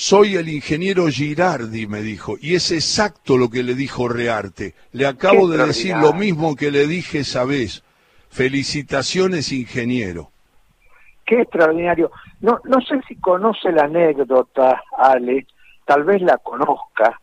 Soy 0.00 0.36
el 0.36 0.48
ingeniero 0.48 1.08
Girardi, 1.08 1.88
me 1.88 2.02
dijo, 2.02 2.36
y 2.40 2.54
es 2.54 2.70
exacto 2.70 3.36
lo 3.36 3.50
que 3.50 3.64
le 3.64 3.74
dijo 3.74 4.08
Rearte. 4.08 4.74
Le 4.92 5.08
acabo 5.08 5.48
de 5.48 5.58
decir 5.66 5.96
lo 5.96 6.12
mismo 6.12 6.54
que 6.54 6.70
le 6.70 6.86
dije 6.86 7.18
esa 7.18 7.44
vez. 7.44 7.82
Felicitaciones, 8.28 9.50
ingeniero. 9.50 10.30
Qué 11.26 11.40
extraordinario. 11.40 12.12
No, 12.40 12.60
no 12.62 12.80
sé 12.80 13.00
si 13.08 13.16
conoce 13.16 13.72
la 13.72 13.86
anécdota, 13.86 14.84
Ale, 14.96 15.48
tal 15.84 16.04
vez 16.04 16.22
la 16.22 16.38
conozca, 16.38 17.20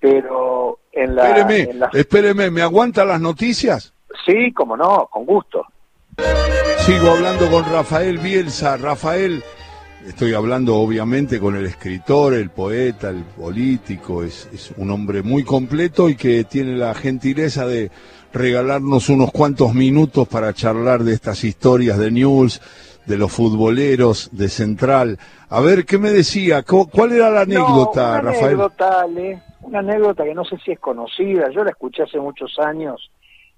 pero 0.00 0.80
en 0.90 1.14
la... 1.14 1.28
Espéreme, 1.28 1.68
espéreme, 1.92 2.50
¿me 2.50 2.62
aguanta 2.62 3.04
las 3.04 3.20
noticias? 3.20 3.94
Sí, 4.26 4.52
como 4.52 4.76
no, 4.76 5.06
con 5.08 5.24
gusto. 5.24 5.66
Sigo 6.78 7.12
hablando 7.12 7.48
con 7.48 7.64
Rafael 7.72 8.18
Bielsa. 8.18 8.76
Rafael, 8.76 9.44
estoy 10.06 10.34
hablando 10.34 10.76
obviamente 10.76 11.38
con 11.38 11.56
el 11.56 11.66
escritor, 11.66 12.34
el 12.34 12.50
poeta, 12.50 13.10
el 13.10 13.24
político, 13.24 14.22
es, 14.22 14.48
es 14.52 14.72
un 14.76 14.90
hombre 14.90 15.22
muy 15.22 15.44
completo 15.44 16.08
y 16.08 16.16
que 16.16 16.44
tiene 16.44 16.76
la 16.76 16.94
gentileza 16.94 17.66
de 17.66 17.90
regalarnos 18.32 19.08
unos 19.08 19.30
cuantos 19.30 19.74
minutos 19.74 20.26
para 20.28 20.52
charlar 20.52 21.02
de 21.02 21.12
estas 21.12 21.44
historias 21.44 21.98
de 21.98 22.10
News, 22.10 22.60
de 23.06 23.18
los 23.18 23.32
futboleros, 23.32 24.30
de 24.32 24.48
Central. 24.48 25.18
A 25.48 25.60
ver, 25.60 25.84
¿qué 25.84 25.98
me 25.98 26.10
decía? 26.10 26.62
¿Cuál 26.62 27.12
era 27.12 27.30
la 27.30 27.42
anécdota, 27.42 28.12
una 28.12 28.20
Rafael? 28.20 28.44
Anécdota, 28.44 29.06
una 29.62 29.78
anécdota 29.80 30.24
que 30.24 30.34
no 30.34 30.44
sé 30.44 30.56
si 30.64 30.72
es 30.72 30.78
conocida, 30.78 31.50
yo 31.50 31.64
la 31.64 31.70
escuché 31.70 32.02
hace 32.02 32.18
muchos 32.18 32.58
años 32.58 33.10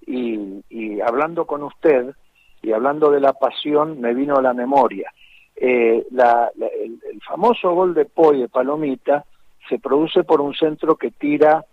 y, 0.06 1.00
hablando 1.00 1.46
con 1.46 1.62
usted 1.62 2.14
y 2.62 2.72
hablando 2.72 3.10
de 3.10 3.20
la 3.20 3.32
pasión 3.32 4.00
me 4.00 4.14
vino 4.14 4.36
a 4.36 4.42
la 4.42 4.52
memoria. 4.52 5.10
Eh, 5.56 6.04
el, 6.11 7.00
el, 7.12 7.20
famoso 7.26 7.73
gol 7.73 7.94
de 7.94 8.06
Poi 8.06 8.40
de 8.40 8.49
Palomita 8.49 9.25
se 9.68 9.78
produce 9.78 10.25
por 10.25 10.40
un 10.40 10.54
centro 10.54 10.96
que 10.96 11.12
tira 11.12 11.64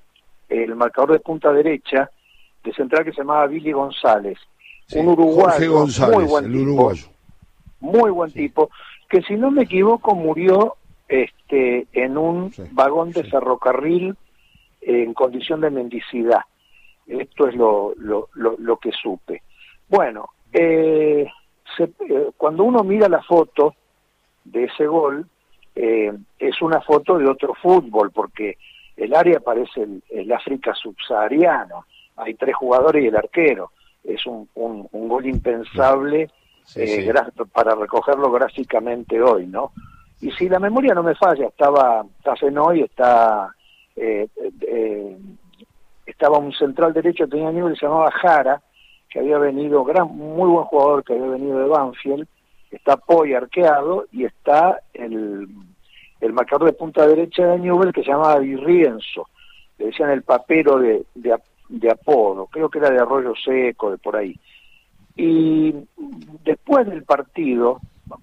el 0.50 0.76
marcador 0.76 1.14
de 1.14 1.20
punta 1.20 1.52
derecha 1.52 2.10
de 2.64 2.74
central 2.74 3.04
que 3.04 3.12
se 3.12 3.22
llamaba 3.22 3.48
Billy 3.48 3.72
González, 3.72 4.38
un 4.94 5.08
uruguayo, 5.08 5.86
muy 6.14 6.26
buen 6.26 6.46
tipo, 6.46 6.62
uruguayo. 6.62 7.06
muy 7.80 8.12
buen 8.12 8.32
tipo, 8.32 8.70
que 9.10 9.22
si 9.24 9.36
no 9.36 9.50
me 9.50 9.64
equivoco 9.64 10.14
murió 10.14 10.76
este 11.08 11.88
en 11.94 12.18
un 12.18 12.52
vagón 12.72 13.12
de 13.12 13.24
ferrocarril 13.24 14.16
en 14.82 15.14
condición 15.14 15.62
de 15.62 15.70
mendicidad. 15.70 16.42
Esto 17.08 17.48
es 17.48 17.56
lo, 17.56 17.94
lo, 17.98 18.30
lo, 18.36 18.78
que 18.78 18.92
supe. 18.92 19.44
Bueno, 19.90 20.30
eh, 20.54 21.28
eh, 21.80 22.30
cuando 22.38 22.64
uno 22.64 22.84
mira 22.84 23.10
la 23.10 23.22
foto 23.22 23.76
de 24.44 24.66
ese 24.66 24.86
gol, 24.88 25.28
eh, 25.76 26.12
es 26.40 26.62
una 26.62 26.82
foto 26.82 27.18
de 27.18 27.30
otro 27.30 27.54
fútbol, 27.56 28.12
porque 28.12 28.58
el 28.98 29.16
área 29.16 29.40
parece 29.40 29.84
el, 29.84 30.04
el 30.10 30.32
África 30.32 30.74
subsahariano 30.74 31.86
hay 32.22 32.36
tres 32.36 32.56
jugadores 32.56 33.04
y 33.04 33.08
el 33.08 33.16
arquero. 33.16 33.72
Es 34.04 34.26
un, 34.26 34.48
un, 34.56 35.08
gol 35.08 35.26
impensable 35.28 36.30
eh, 36.76 37.14
para 37.52 37.76
recogerlo 37.76 38.32
gráficamente 38.32 39.22
hoy, 39.22 39.46
¿no? 39.46 39.72
Y 40.22 40.32
si 40.32 40.50
la 40.50 40.60
memoria 40.60 40.94
no 40.94 41.04
me 41.04 41.16
falla, 41.16 41.48
estaba, 41.48 42.06
está 42.18 42.36
Fenoy, 42.36 42.82
está, 42.82 43.54
eh, 43.96 44.28
estaba 46.06 46.38
un 46.38 46.54
central 46.54 46.94
derecho, 46.94 47.28
tenía 47.28 47.50
un 47.50 47.56
nivel, 47.56 47.78
se 47.78 47.86
llamaba 47.86 48.12
Jara, 48.12 48.62
que 49.10 49.20
había 49.20 49.38
venido, 49.38 49.84
gran, 49.84 50.08
muy 50.16 50.50
buen 50.50 50.66
jugador 50.66 51.04
que 51.04 51.14
había 51.14 51.28
venido 51.28 51.60
de 51.60 51.68
Banfield, 51.68 52.28
está 52.72 52.98
Poy 52.98 53.34
arqueado 53.34 54.06
y 54.12 54.24
está 54.26 54.82
el, 54.94 55.48
el 56.22 56.34
marcador 56.34 56.68
de 56.68 56.74
punta 56.74 57.06
derecha 57.06 57.46
de 57.46 57.60
Newell 57.60 57.94
que 57.94 58.04
se 58.04 58.12
llamaba 58.12 58.40
Virrienzo, 58.40 59.28
le 59.78 59.88
decían 59.88 60.12
el 60.12 60.24
papero 60.24 60.80
de, 60.80 61.06
de, 61.16 61.38
de 61.70 61.92
apodo, 61.92 62.48
creo 62.48 62.70
que 62.70 62.80
era 62.80 62.90
de 62.90 63.00
Arroyo 63.00 63.34
Seco, 63.36 63.92
de 63.92 63.98
por 63.98 64.16
ahí. 64.16 64.40
Y 65.16 65.76
después 66.44 66.88
del 66.88 67.04
partido, 67.04 67.82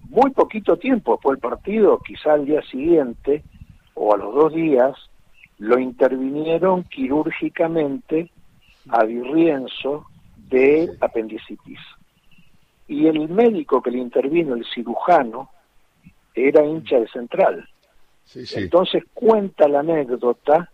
muy 0.08 0.30
poquito 0.30 0.76
tiempo 0.76 1.12
después 1.12 1.36
del 1.38 1.50
partido, 1.50 1.98
quizá 1.98 2.32
al 2.32 2.46
día 2.46 2.62
siguiente 2.62 3.42
o 3.94 4.14
a 4.14 4.16
los 4.16 4.34
dos 4.34 4.54
días, 4.54 4.96
lo 5.58 5.78
intervinieron 5.78 6.84
quirúrgicamente 6.84 8.30
a 8.88 9.04
Virrienzo 9.04 10.06
de 10.36 10.90
apendicitis. 11.00 11.80
Y 12.88 13.06
el 13.06 13.28
médico 13.28 13.82
que 13.82 13.90
le 13.90 13.98
intervino, 13.98 14.54
el 14.54 14.66
cirujano, 14.66 15.50
era 16.34 16.64
hincha 16.64 16.98
de 16.98 17.08
central. 17.08 17.68
Entonces 18.34 19.04
cuenta 19.14 19.68
la 19.68 19.80
anécdota 19.80 20.70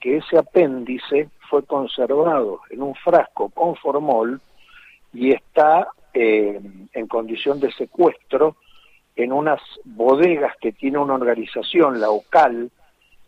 que 0.00 0.18
ese 0.18 0.38
apéndice 0.38 1.28
fue 1.48 1.64
conservado 1.64 2.60
en 2.70 2.82
un 2.82 2.94
frasco 2.94 3.48
con 3.50 3.76
formol 3.76 4.40
y 5.12 5.32
está 5.32 5.88
eh, 6.12 6.60
en 6.92 7.06
condición 7.06 7.60
de 7.60 7.72
secuestro 7.72 8.56
en 9.16 9.32
unas 9.32 9.60
bodegas 9.84 10.54
que 10.60 10.72
tiene 10.72 10.98
una 10.98 11.14
organización, 11.14 12.00
la 12.00 12.10
OCAL, 12.10 12.70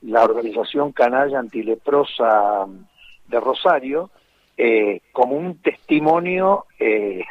la 0.03 0.23
Organización 0.25 0.93
Canalla 0.93 1.38
Antileprosa 1.38 2.66
de 3.27 3.40
Rosario, 3.40 4.11
eh, 4.62 5.01
como 5.12 5.37
un 5.37 5.62
testimonio 5.62 6.66
eh, 6.79 7.25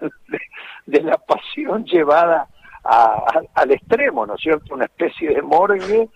de, 0.86 1.00
la 1.00 1.16
pasión 1.16 1.86
llevada 1.86 2.46
al 2.82 3.70
extremo, 3.70 4.26
¿no 4.26 4.34
es 4.34 4.42
cierto? 4.42 4.74
Una 4.74 4.84
especie 4.84 5.30
de 5.30 5.40
morgue 5.40 6.10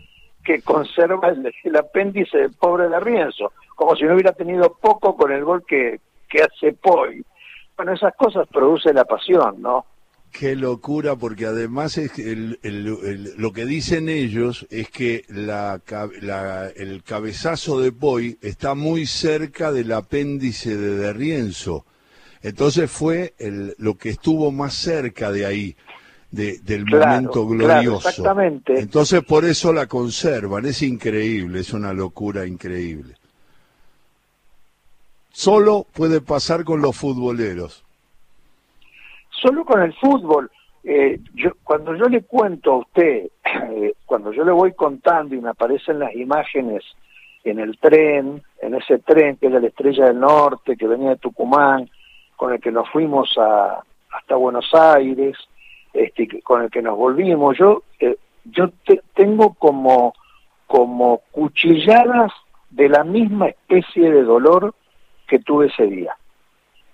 que 0.44 0.60
conserva 0.60 1.28
el, 1.28 1.76
apéndice 1.76 2.36
del 2.36 2.52
pobre 2.52 2.90
de 2.90 3.00
Rienzo, 3.00 3.52
como 3.76 3.96
si 3.96 4.04
no 4.04 4.12
hubiera 4.12 4.32
tenido 4.32 4.74
poco 4.74 5.16
con 5.16 5.32
el 5.32 5.42
gol 5.42 5.64
que, 5.66 6.00
hace 6.34 6.74
Poi. 6.74 7.24
Bueno, 7.74 7.94
esas 7.94 8.14
cosas 8.14 8.46
producen 8.48 8.96
la 8.96 9.06
pasión, 9.06 9.62
¿no? 9.62 9.86
Qué 10.30 10.54
locura, 10.54 11.16
porque 11.16 11.46
además 11.46 11.98
es 11.98 12.12
lo 12.62 13.52
que 13.52 13.64
dicen 13.64 14.08
ellos 14.08 14.66
es 14.70 14.88
que 14.90 15.24
la, 15.28 15.80
el 16.76 17.02
cabezazo 17.02 17.80
de 17.80 17.92
Poi 17.92 18.38
está 18.42 18.74
muy 18.74 19.06
cerca 19.06 19.72
del 19.72 19.90
apéndice 19.92 20.76
de 20.76 20.96
Derrienzo. 20.96 21.86
Entonces 22.42 22.90
fue 22.90 23.34
lo 23.78 23.96
que 23.96 24.10
estuvo 24.10 24.52
más 24.52 24.74
cerca 24.74 25.32
de 25.32 25.46
ahí 25.46 25.76
del 26.30 26.84
momento 26.84 27.46
glorioso. 27.46 28.08
exactamente. 28.08 28.78
Entonces 28.78 29.24
por 29.24 29.44
eso 29.44 29.72
la 29.72 29.86
conservan, 29.86 30.66
es 30.66 30.82
increíble, 30.82 31.60
es 31.60 31.72
una 31.72 31.92
locura 31.92 32.46
increíble. 32.46 33.14
Solo 35.32 35.86
puede 35.92 36.20
pasar 36.20 36.64
con 36.64 36.82
los 36.82 36.96
futboleros. 36.96 37.84
Solo 39.40 39.64
con 39.64 39.82
el 39.82 39.92
fútbol. 39.94 40.50
Eh, 40.84 41.20
yo, 41.34 41.50
cuando 41.64 41.94
yo 41.94 42.06
le 42.06 42.22
cuento 42.22 42.72
a 42.72 42.78
usted 42.78 43.28
eh, 43.44 43.94
cuando 44.06 44.32
yo 44.32 44.44
le 44.44 44.52
voy 44.52 44.72
contando 44.72 45.34
y 45.34 45.40
me 45.40 45.50
aparecen 45.50 45.98
las 45.98 46.14
imágenes 46.14 46.84
en 47.44 47.58
el 47.58 47.78
tren, 47.78 48.42
en 48.62 48.74
ese 48.74 48.98
tren 48.98 49.36
que 49.36 49.46
era 49.46 49.60
la 49.60 49.68
Estrella 49.68 50.06
del 50.06 50.20
Norte, 50.20 50.76
que 50.76 50.86
venía 50.86 51.10
de 51.10 51.16
Tucumán, 51.16 51.88
con 52.36 52.52
el 52.52 52.60
que 52.60 52.70
nos 52.70 52.88
fuimos 52.90 53.36
a, 53.38 53.82
hasta 54.12 54.36
Buenos 54.36 54.72
Aires, 54.72 55.36
este, 55.92 56.40
con 56.42 56.62
el 56.62 56.70
que 56.70 56.82
nos 56.82 56.96
volvimos, 56.96 57.56
yo, 57.58 57.82
eh, 58.00 58.16
yo 58.44 58.70
tengo 59.14 59.54
como, 59.54 60.14
como 60.66 61.22
cuchilladas 61.30 62.32
de 62.70 62.88
la 62.88 63.04
misma 63.04 63.48
especie 63.48 64.10
de 64.10 64.22
dolor 64.22 64.74
que 65.26 65.38
tuve 65.38 65.66
ese 65.66 65.86
día. 65.86 66.16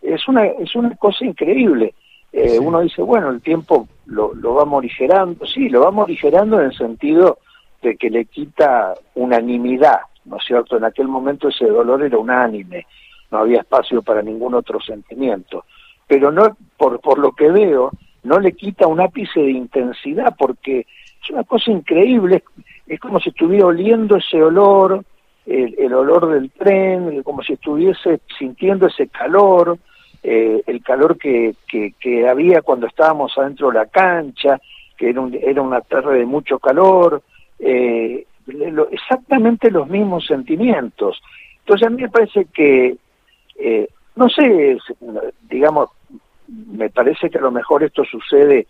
Es 0.03 0.27
una, 0.29 0.47
es 0.47 0.75
una 0.75 0.95
cosa 0.97 1.25
increíble. 1.25 1.95
Eh, 2.37 2.59
uno 2.59 2.81
dice, 2.81 3.01
bueno, 3.01 3.31
el 3.31 3.41
tiempo 3.41 3.87
lo, 4.07 4.35
lo 4.35 4.55
va 4.55 4.65
morigerando, 4.65 5.47
sí, 5.47 5.69
lo 5.69 5.83
va 5.83 5.93
morigerando 5.93 6.59
en 6.59 6.67
el 6.67 6.77
sentido 6.77 7.39
de 7.81 7.97
que 7.97 8.11
le 8.11 8.25
quita 8.25 8.93
unanimidad, 9.15 10.01
¿no 10.25 10.39
es 10.39 10.45
cierto? 10.45 10.77
En 10.77 10.85
aquel 10.85 11.07
momento 11.07 11.49
ese 11.49 11.67
dolor 11.67 12.03
era 12.03 12.19
unánime, 12.19 12.89
no 13.31 13.39
había 13.39 13.61
espacio 13.61 14.03
para 14.03 14.21
ningún 14.21 14.55
otro 14.55 14.81
sentimiento. 14.81 15.65
Pero 16.09 16.33
no, 16.33 16.57
por, 16.77 17.01
por 17.01 17.21
lo 17.21 17.31
que 17.31 17.53
veo, 17.53 17.93
no 18.25 18.41
le 18.41 18.51
quita 18.51 18.89
un 18.89 19.01
ápice 19.01 19.39
de 19.39 19.53
intensidad, 19.53 20.35
porque 20.37 20.87
es 21.23 21.31
una 21.31 21.45
cosa 21.45 21.71
increíble, 21.71 22.43
es, 22.89 22.99
como 22.99 23.21
si 23.21 23.31
estuviera 23.31 23.67
oliendo 23.67 24.17
ese 24.17 24.43
olor, 24.43 25.05
el, 25.47 25.95
olor 25.95 26.31
del 26.31 26.51
tren, 26.51 27.23
como 27.23 27.45
si 27.45 27.53
estuviese 27.53 28.21
sintiendo 28.37 28.89
ese 28.89 29.07
calor, 29.07 29.79
eh, 30.27 30.63
el 30.67 30.83
calor 30.83 31.19
que, 31.19 31.55
que, 31.69 32.27
había 32.27 32.63
cuando 32.63 32.87
estábamos 32.87 33.37
adentro 33.37 33.69
de 33.69 33.75
la 33.75 33.87
cancha, 33.87 34.59
que 34.97 35.11
era, 35.11 35.23
era 35.43 35.61
una 35.61 35.83
tarde 35.83 36.21
de 36.21 36.25
mucho 36.25 36.59
calor, 36.59 37.23
eh, 37.59 38.25
exactamente 38.91 39.71
los 39.71 39.87
mismos 39.87 40.27
sentimientos. 40.27 41.21
Entonces 41.59 41.87
a 41.87 41.91
mí 41.91 42.01
me 42.01 42.09
parece 42.09 42.47
que, 42.47 42.97
eh, 43.59 43.89
no 44.17 44.31
sé, 44.31 44.79
digamos, 45.43 45.91
me 46.49 46.89
parece 46.89 47.29
que 47.29 47.37
a 47.37 47.43
lo 47.43 47.51
mejor 47.51 47.85
esto 47.85 48.03
sucede 48.07 48.67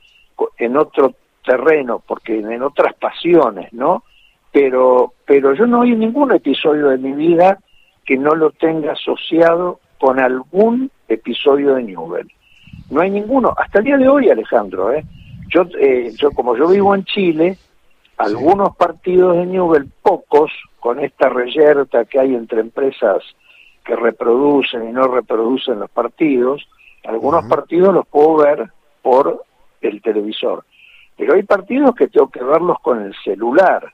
en 0.59 0.77
otro 0.77 1.15
terreno, 1.45 2.03
porque 2.05 2.37
en 2.37 2.63
otras 2.65 2.95
pasiones, 2.95 3.73
¿no? 3.73 4.03
Pero, 4.51 5.13
pero 5.25 5.55
yo 5.55 5.67
no 5.67 5.83
hay 5.83 5.95
ningún 5.95 6.33
episodio 6.33 6.89
de 6.89 6.99
mi 6.99 7.13
vida 7.13 7.61
que 8.05 8.17
no 8.17 8.35
lo 8.35 8.51
tenga 8.51 8.93
asociado 8.93 9.79
con 9.99 10.19
algún 10.19 10.91
episodio 11.09 11.75
de 11.75 11.83
Newell. 11.83 12.31
No 12.91 13.01
hay 13.01 13.11
ninguno, 13.11 13.55
hasta 13.57 13.79
el 13.79 13.85
día 13.85 13.97
de 13.97 14.09
hoy, 14.09 14.31
Alejandro, 14.31 14.93
¿eh? 14.93 15.05
Yo, 15.49 15.63
eh, 15.79 16.13
yo 16.17 16.31
como 16.33 16.57
yo 16.57 16.69
vivo 16.69 16.95
en 16.95 17.05
Chile, 17.05 17.57
algunos 18.17 18.77
partidos 18.77 19.37
de 19.37 19.47
Newell, 19.47 19.91
pocos, 20.03 20.51
con 20.81 21.01
esta 21.01 21.29
reyerta 21.29 22.05
que 22.05 22.21
hay 22.21 22.35
entre 22.35 22.61
empresas 22.61 23.23
que 23.85 23.97
reproducen 23.97 24.89
y 24.89 24.93
no 24.93 25.05
reproducen 25.09 25.81
los 25.81 25.91
partidos, 25.91 26.69
algunos 27.05 27.47
partidos 27.47 27.95
los 27.95 28.07
puedo 28.07 28.37
ver 28.37 28.71
por 29.03 29.45
el 29.81 30.01
televisor, 30.03 30.65
pero 31.17 31.35
hay 31.35 31.43
partidos 31.43 31.95
que 31.95 32.09
tengo 32.09 32.31
que 32.31 32.43
verlos 32.43 32.79
con 32.81 33.03
el 33.03 33.15
celular 33.25 33.93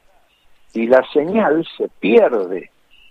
y 0.72 0.86
la 0.86 1.04
señal 1.12 1.66
se 1.76 1.88
pierde. 1.88 2.70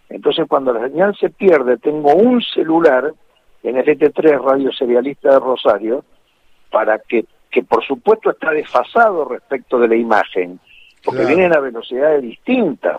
Entonces 0.10 0.48
cuando 0.48 0.74
la 0.74 0.88
señal 0.88 1.16
se 1.18 1.30
pierde, 1.30 1.78
tengo 1.78 2.14
un 2.16 2.42
celular 2.42 3.14
en 3.64 3.78
el 3.78 3.86
ET3 3.86 4.44
Radio 4.44 4.72
Serialista 4.72 5.32
de 5.32 5.40
Rosario 5.40 6.04
para 6.72 7.00
que, 7.00 7.26
que 7.50 7.64
por 7.64 7.84
supuesto 7.86 8.32
está 8.32 8.52
desfasado 8.52 9.26
respecto 9.26 9.80
de 9.80 9.88
la 9.88 9.96
imagen, 9.96 10.60
porque 11.04 11.26
vienen 11.26 11.56
a 11.56 11.60
velocidades 11.60 12.22
distintas. 12.22 12.98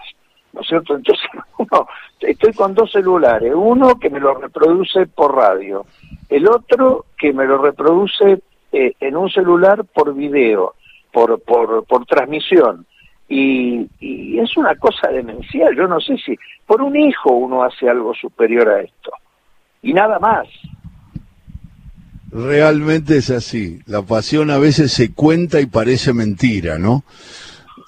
¿no 0.52 0.62
es 0.62 0.66
cierto? 0.66 0.96
Entonces, 0.96 1.24
uno, 1.58 1.88
estoy 2.20 2.52
con 2.52 2.74
dos 2.74 2.90
celulares, 2.90 3.52
uno 3.54 3.98
que 3.98 4.10
me 4.10 4.20
lo 4.20 4.34
reproduce 4.34 5.06
por 5.06 5.34
radio, 5.34 5.86
el 6.28 6.48
otro 6.48 7.06
que 7.18 7.32
me 7.32 7.44
lo 7.44 7.58
reproduce 7.58 8.40
eh, 8.72 8.94
en 9.00 9.16
un 9.16 9.30
celular 9.30 9.84
por 9.84 10.14
video, 10.14 10.74
por, 11.12 11.40
por, 11.40 11.84
por 11.84 12.06
transmisión. 12.06 12.86
Y, 13.28 13.86
y, 14.00 14.40
es 14.40 14.56
una 14.56 14.74
cosa 14.74 15.08
demencial, 15.08 15.74
yo 15.76 15.86
no 15.86 16.00
sé 16.00 16.16
si 16.18 16.36
por 16.66 16.82
un 16.82 16.96
hijo 16.96 17.30
uno 17.30 17.62
hace 17.62 17.88
algo 17.88 18.12
superior 18.14 18.68
a 18.68 18.80
esto. 18.80 19.12
Y 19.82 19.92
nada 19.92 20.18
más. 20.18 20.46
Realmente 22.30 23.16
es 23.16 23.30
así. 23.30 23.80
La 23.86 24.02
pasión 24.02 24.50
a 24.50 24.58
veces 24.58 24.92
se 24.92 25.12
cuenta 25.12 25.60
y 25.60 25.66
parece 25.66 26.12
mentira, 26.12 26.78
¿no? 26.78 27.04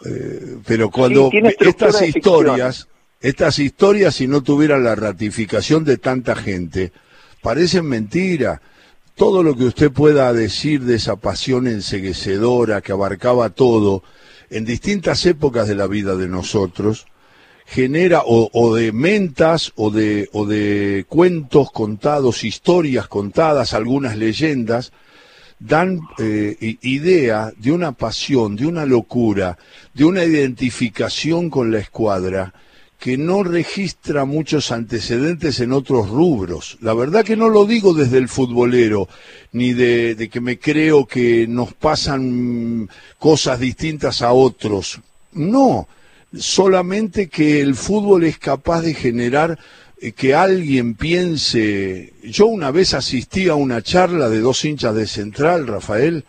Eh, 0.04 0.58
pero 0.66 0.90
cuando 0.90 1.30
estas 1.60 2.02
historias, 2.02 2.88
estas 3.20 3.60
historias, 3.60 4.16
si 4.16 4.26
no 4.26 4.42
tuvieran 4.42 4.82
la 4.82 4.96
ratificación 4.96 5.84
de 5.84 5.96
tanta 5.96 6.34
gente, 6.34 6.92
parecen 7.40 7.86
mentira. 7.86 8.60
Todo 9.14 9.42
lo 9.42 9.56
que 9.56 9.64
usted 9.64 9.92
pueda 9.92 10.32
decir 10.32 10.80
de 10.82 10.96
esa 10.96 11.16
pasión 11.16 11.68
enseguecedora 11.68 12.80
que 12.80 12.92
abarcaba 12.92 13.50
todo 13.50 14.02
en 14.50 14.64
distintas 14.64 15.24
épocas 15.26 15.68
de 15.68 15.74
la 15.74 15.86
vida 15.86 16.16
de 16.16 16.28
nosotros, 16.28 17.06
genera 17.66 18.22
o, 18.24 18.74
de 18.74 18.92
mentas 18.92 19.72
o 19.76 19.90
de, 19.90 20.28
o 20.32 20.46
de 20.46 21.04
cuentos 21.08 21.70
contados, 21.70 22.44
historias 22.44 23.08
contadas, 23.08 23.72
algunas 23.72 24.16
leyendas, 24.16 24.92
dan 25.58 26.00
eh, 26.18 26.76
idea 26.82 27.52
de 27.56 27.72
una 27.72 27.92
pasión, 27.92 28.56
de 28.56 28.66
una 28.66 28.84
locura, 28.84 29.58
de 29.94 30.04
una 30.04 30.24
identificación 30.24 31.50
con 31.50 31.70
la 31.70 31.78
escuadra 31.78 32.52
que 32.98 33.18
no 33.18 33.42
registra 33.42 34.24
muchos 34.24 34.70
antecedentes 34.70 35.58
en 35.58 35.72
otros 35.72 36.08
rubros. 36.08 36.78
La 36.80 36.94
verdad 36.94 37.24
que 37.24 37.36
no 37.36 37.48
lo 37.48 37.66
digo 37.66 37.94
desde 37.94 38.18
el 38.18 38.28
futbolero, 38.28 39.08
ni 39.50 39.72
de, 39.72 40.14
de 40.14 40.28
que 40.28 40.40
me 40.40 40.60
creo 40.60 41.04
que 41.04 41.48
nos 41.48 41.72
pasan 41.72 42.88
cosas 43.18 43.58
distintas 43.58 44.22
a 44.22 44.32
otros. 44.32 45.00
No, 45.32 45.88
solamente 46.36 47.28
que 47.28 47.60
el 47.60 47.74
fútbol 47.74 48.24
es 48.24 48.38
capaz 48.38 48.82
de 48.82 48.94
generar 48.94 49.58
eh, 50.00 50.12
que 50.12 50.34
alguien 50.34 50.94
piense, 50.94 52.12
yo 52.22 52.46
una 52.46 52.70
vez 52.70 52.94
asistí 52.94 53.48
a 53.48 53.54
una 53.54 53.82
charla 53.82 54.28
de 54.28 54.40
dos 54.40 54.64
hinchas 54.64 54.94
de 54.94 55.06
Central, 55.06 55.66
Rafael, 55.66 56.24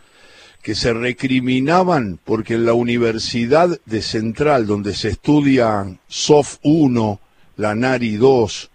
que 0.61 0.75
se 0.75 0.93
recriminaban 0.93 2.19
porque 2.23 2.53
en 2.53 2.65
la 2.65 2.73
Universidad 2.73 3.79
de 3.85 4.01
Central, 4.01 4.65
donde 4.65 4.93
se 4.93 5.09
estudia 5.09 5.85
SOF 6.07 6.57
1, 6.63 7.19
la 7.57 7.75
NARI 7.75 8.15
2, 8.15 8.71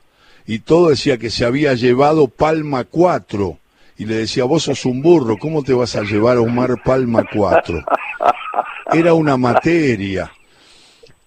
y 0.46 0.58
todo 0.60 0.90
decía 0.90 1.18
que 1.18 1.30
se 1.30 1.44
había 1.44 1.74
llevado 1.74 2.28
Palma 2.28 2.84
4, 2.84 3.58
y 3.98 4.04
le 4.04 4.16
decía, 4.16 4.44
vos 4.44 4.64
sos 4.64 4.84
un 4.84 5.02
burro, 5.02 5.36
¿cómo 5.38 5.62
te 5.62 5.72
vas 5.72 5.96
a 5.96 6.02
llevar 6.02 6.36
a 6.36 6.40
Omar 6.40 6.82
Palma 6.84 7.24
4? 7.32 7.84
Era 8.92 9.12
una 9.14 9.36
materia. 9.36 10.30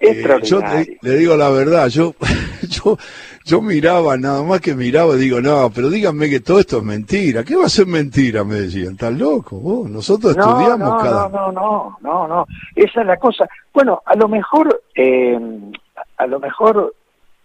Eh, 0.01 0.39
yo 0.43 0.61
le 1.01 1.15
digo 1.15 1.37
la 1.37 1.49
verdad, 1.49 1.87
yo, 1.87 2.15
yo 2.67 2.97
yo 3.43 3.61
miraba, 3.61 4.17
nada 4.17 4.43
más 4.43 4.61
que 4.61 4.75
miraba, 4.75 5.15
digo, 5.15 5.41
no, 5.41 5.71
pero 5.73 5.89
díganme 5.89 6.29
que 6.29 6.41
todo 6.41 6.59
esto 6.59 6.77
es 6.77 6.83
mentira. 6.83 7.43
¿Qué 7.43 7.55
va 7.55 7.65
a 7.65 7.69
ser 7.69 7.87
mentira? 7.87 8.43
Me 8.43 8.55
decían, 8.55 8.93
¿estás 8.93 9.13
loco? 9.13 9.85
nosotros 9.89 10.37
estudiamos 10.37 11.01
cada... 11.01 11.27
No, 11.29 11.51
no, 11.51 11.51
no, 11.51 11.97
no, 12.01 12.27
no, 12.27 12.45
esa 12.75 13.01
es 13.01 13.07
la 13.07 13.17
cosa. 13.17 13.49
Bueno, 13.73 14.01
a 14.05 14.15
lo 14.15 14.27
mejor, 14.27 14.83
eh, 14.95 15.39
a 16.17 16.27
lo 16.27 16.39
mejor, 16.39 16.93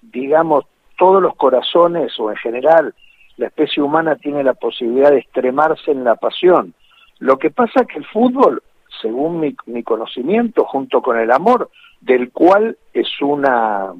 digamos, 0.02 0.64
todos 0.98 1.22
los 1.22 1.34
corazones 1.36 2.12
o 2.18 2.30
en 2.30 2.36
general 2.36 2.94
la 3.36 3.46
especie 3.48 3.82
humana 3.82 4.16
tiene 4.16 4.42
la 4.42 4.54
posibilidad 4.54 5.10
de 5.10 5.18
extremarse 5.18 5.90
en 5.90 6.04
la 6.04 6.16
pasión. 6.16 6.74
Lo 7.18 7.38
que 7.38 7.50
pasa 7.50 7.80
es 7.80 7.86
que 7.86 7.98
el 7.98 8.06
fútbol, 8.06 8.62
según 9.00 9.40
mi, 9.40 9.56
mi 9.66 9.82
conocimiento, 9.82 10.64
junto 10.64 11.02
con 11.02 11.18
el 11.18 11.30
amor, 11.30 11.70
del 12.00 12.30
cual 12.30 12.76
es 12.92 13.08
una 13.20 13.92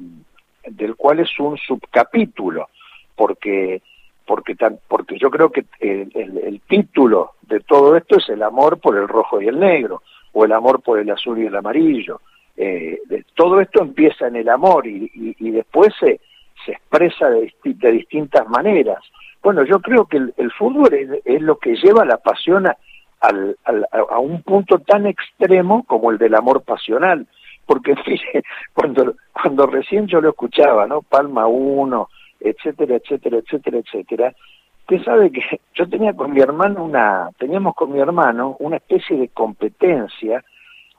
del 0.65 0.95
cual 0.95 1.19
es 1.19 1.39
un 1.39 1.57
subcapítulo, 1.57 2.67
porque 3.15 3.81
porque 4.25 4.55
tan, 4.55 4.79
porque 4.87 5.17
yo 5.17 5.29
creo 5.29 5.49
que 5.49 5.65
el, 5.79 6.11
el, 6.13 6.61
título 6.67 7.31
de 7.43 7.61
todo 7.61 7.95
esto 7.95 8.17
es 8.17 8.27
el 8.27 8.43
amor 8.43 8.77
por 8.79 8.97
el 8.97 9.07
rojo 9.07 9.41
y 9.41 9.47
el 9.47 9.57
negro, 9.57 10.03
o 10.33 10.43
el 10.43 10.51
amor 10.51 10.81
por 10.81 10.99
el 10.99 11.09
azul 11.09 11.39
y 11.39 11.45
el 11.45 11.55
amarillo. 11.55 12.19
Eh, 12.57 12.99
todo 13.35 13.61
esto 13.61 13.81
empieza 13.81 14.27
en 14.27 14.35
el 14.35 14.49
amor 14.49 14.85
y, 14.85 15.09
y, 15.13 15.51
después 15.51 15.93
se, 15.99 16.19
se 16.65 16.73
expresa 16.73 17.29
de, 17.29 17.53
de, 17.63 17.91
distintas 17.91 18.47
maneras. 18.49 18.99
Bueno, 19.41 19.63
yo 19.63 19.79
creo 19.79 20.05
que 20.05 20.17
el, 20.17 20.51
fútbol 20.51 20.93
es, 21.23 21.41
lo 21.41 21.57
que 21.57 21.75
lleva 21.75 22.03
la 22.03 22.17
pasión 22.17 22.67
a, 22.67 22.75
al, 23.21 23.57
a 23.65 24.19
un 24.19 24.41
punto 24.43 24.79
tan 24.79 25.07
extremo 25.07 25.83
como 25.83 26.11
el 26.11 26.17
del 26.17 26.35
amor 26.35 26.61
pasional 26.61 27.27
porque 27.67 27.93
cuando, 28.73 29.13
cuando 29.31 29.67
recién 29.67 30.07
yo 30.07 30.19
lo 30.19 30.29
escuchaba, 30.29 30.87
¿no? 30.87 31.03
Palma 31.03 31.45
1, 31.45 32.09
etcétera, 32.39 32.95
etcétera, 32.95 33.37
etcétera, 33.37 33.77
etcétera, 33.77 34.33
usted 34.79 35.03
sabe 35.03 35.31
que 35.31 35.41
yo 35.75 35.87
tenía 35.87 36.13
con 36.13 36.33
mi 36.33 36.39
hermano 36.39 36.83
una, 36.83 37.29
teníamos 37.37 37.75
con 37.75 37.91
mi 37.91 37.99
hermano 37.99 38.55
una 38.59 38.77
especie 38.77 39.17
de 39.17 39.27
competencia 39.27 40.43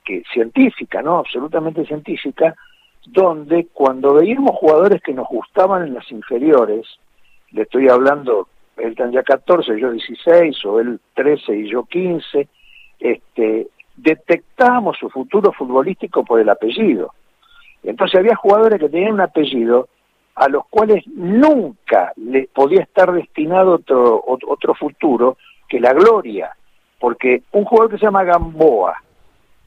que 0.05 0.23
científica, 0.33 1.03
¿no? 1.03 1.19
Absolutamente 1.19 1.85
científica, 1.85 2.55
donde 3.07 3.69
cuando 3.73 4.15
veíamos 4.15 4.53
jugadores 4.57 5.03
que 5.03 5.15
nos 5.15 5.27
gustaban 5.27 5.87
en 5.87 5.95
las 5.95 6.11
inferiores, 6.13 6.87
le 7.51 7.63
estoy 7.63 7.89
hablando, 7.89 8.49
él 8.81 8.97
ya 9.13 9.23
14, 9.23 9.79
yo 9.79 9.93
16, 9.93 10.65
o 10.65 10.81
él 10.81 11.01
13 11.15 11.57
y 11.57 11.71
yo 11.71 11.85
15, 11.85 12.49
este, 13.01 13.69
su 14.99 15.11
futuro 15.11 15.53
futbolístico 15.53 16.25
por 16.25 16.41
el 16.41 16.49
apellido. 16.49 17.13
Entonces 17.83 18.19
había 18.19 18.37
jugadores 18.37 18.81
que 18.81 18.89
tenían 18.89 19.15
un 19.15 19.21
apellido 19.21 19.89
a 20.35 20.49
los 20.49 20.67
cuales 20.69 21.07
nunca 21.09 22.13
les 22.17 22.49
podía 22.49 22.83
estar 22.83 23.13
destinado 23.13 23.75
otro, 23.75 24.25
otro 24.27 24.75
futuro 24.75 25.37
que 25.69 25.81
la 25.81 25.93
gloria, 25.93 26.51
porque 26.99 27.43
un 27.53 27.65
jugador 27.65 27.91
que 27.91 27.99
se 27.99 28.07
llama 28.07 28.25
Gamboa, 28.25 28.95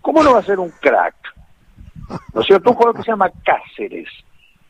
¿cómo 0.02 0.24
no 0.24 0.34
va 0.34 0.40
a 0.40 0.44
ser 0.44 0.60
un 0.60 0.70
crack? 0.70 1.16
¿No 2.34 2.42
es 2.42 2.48
cierto? 2.48 2.72
Un 2.72 2.76
jugador 2.76 2.98
que 2.98 3.04
se 3.04 3.12
llama 3.12 3.32
Cáceres, 3.44 4.10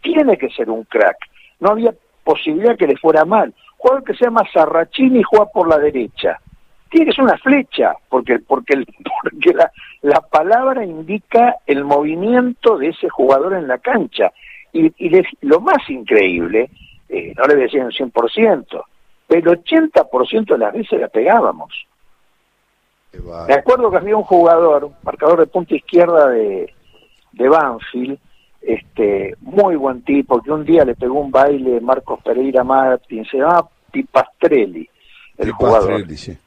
tiene 0.02 0.38
que 0.38 0.50
ser 0.50 0.70
un 0.70 0.84
crack. 0.84 1.18
No 1.60 1.70
había 1.70 1.94
posibilidad 2.24 2.78
que 2.78 2.88
le 2.88 2.98
fuera 2.98 3.26
mal. 3.26 3.54
Jugador 3.82 4.04
que 4.04 4.14
se 4.14 4.26
llama 4.26 4.44
Sarrachini 4.54 5.24
juega 5.24 5.46
por 5.48 5.68
la 5.68 5.80
derecha. 5.80 6.40
Tiene 6.88 7.08
que 7.08 7.14
ser 7.14 7.24
una 7.24 7.38
flecha, 7.38 7.96
porque, 8.10 8.38
porque, 8.38 8.76
el, 8.76 8.86
porque 9.24 9.54
la, 9.56 9.72
la 10.02 10.22
palabra 10.22 10.86
indica 10.86 11.56
el 11.66 11.84
movimiento 11.84 12.78
de 12.78 12.90
ese 12.90 13.10
jugador 13.10 13.54
en 13.54 13.68
la 13.68 13.80
cancha. 13.80 14.32
Y, 14.72 14.94
y 14.98 15.24
lo 15.42 15.62
más 15.62 15.90
increíble, 15.90 16.70
eh, 17.10 17.34
no 17.36 17.44
le 17.46 17.56
decía 17.56 17.84
un 17.84 17.92
100%, 17.92 18.84
pero 19.26 19.52
el 19.52 19.64
80% 19.64 20.46
de 20.46 20.58
las 20.60 20.74
veces 20.74 21.02
la 21.02 21.08
pegábamos. 21.08 21.74
Me 23.48 23.56
acuerdo 23.56 23.90
que 23.90 23.98
había 23.98 24.16
un 24.16 24.24
jugador, 24.24 24.92
marcador 25.02 25.40
de 25.40 25.48
punta 25.48 25.76
izquierda 25.76 26.30
de, 26.30 26.72
de 27.32 27.50
Banfield, 27.50 28.20
este, 28.62 29.36
muy 29.42 29.76
buen 29.76 30.04
tipo, 30.04 30.40
que 30.42 30.52
un 30.52 30.64
día 30.64 30.86
le 30.86 30.96
pegó 30.96 31.20
un 31.20 31.32
baile 31.32 31.82
Marcos 31.82 32.22
Pereira 32.24 32.64
Martín, 32.64 33.26
se 33.26 33.38
llamaba 33.38 33.68
Pipastrelli, 33.92 34.90
el 35.38 35.52
jugador. 35.52 36.06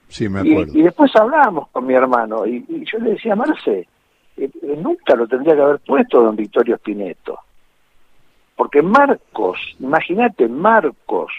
Sí, 0.09 0.29
me 0.29 0.41
acuerdo. 0.41 0.79
Y, 0.79 0.83
después 0.83 1.11
hablábamos 1.17 1.69
con 1.69 1.87
mi 1.87 1.95
hermano, 1.95 2.47
y, 2.47 2.65
yo 2.91 2.99
le 2.99 3.13
decía, 3.13 3.35
Marce, 3.35 3.89
eh, 4.37 4.51
eh, 4.63 4.79
nunca 4.81 5.15
lo 5.15 5.27
tendría 5.27 5.55
que 5.55 5.63
haber 5.63 5.81
puesto 5.81 6.23
don 6.23 6.37
Victorio 6.37 6.77
Spineto. 6.77 7.39
Porque 8.57 8.83
Marcos, 8.83 9.59
imagínate, 9.81 10.49
Marcos, 10.49 11.33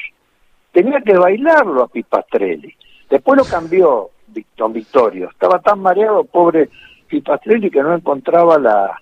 tenía 0.71 0.99
que 1.01 1.13
bailarlo 1.13 1.83
a 1.83 1.87
Pipastrelli. 1.87 2.75
Después 3.09 3.37
lo 3.37 3.45
cambió 3.45 4.09
don 4.57 4.73
Victorio. 4.73 5.29
Estaba 5.29 5.59
tan 5.59 5.79
mareado, 5.79 6.25
pobre 6.25 6.69
Pipastrelli, 7.07 7.69
que 7.69 7.81
no 7.81 7.93
encontraba 7.93 8.57
la, 8.59 8.99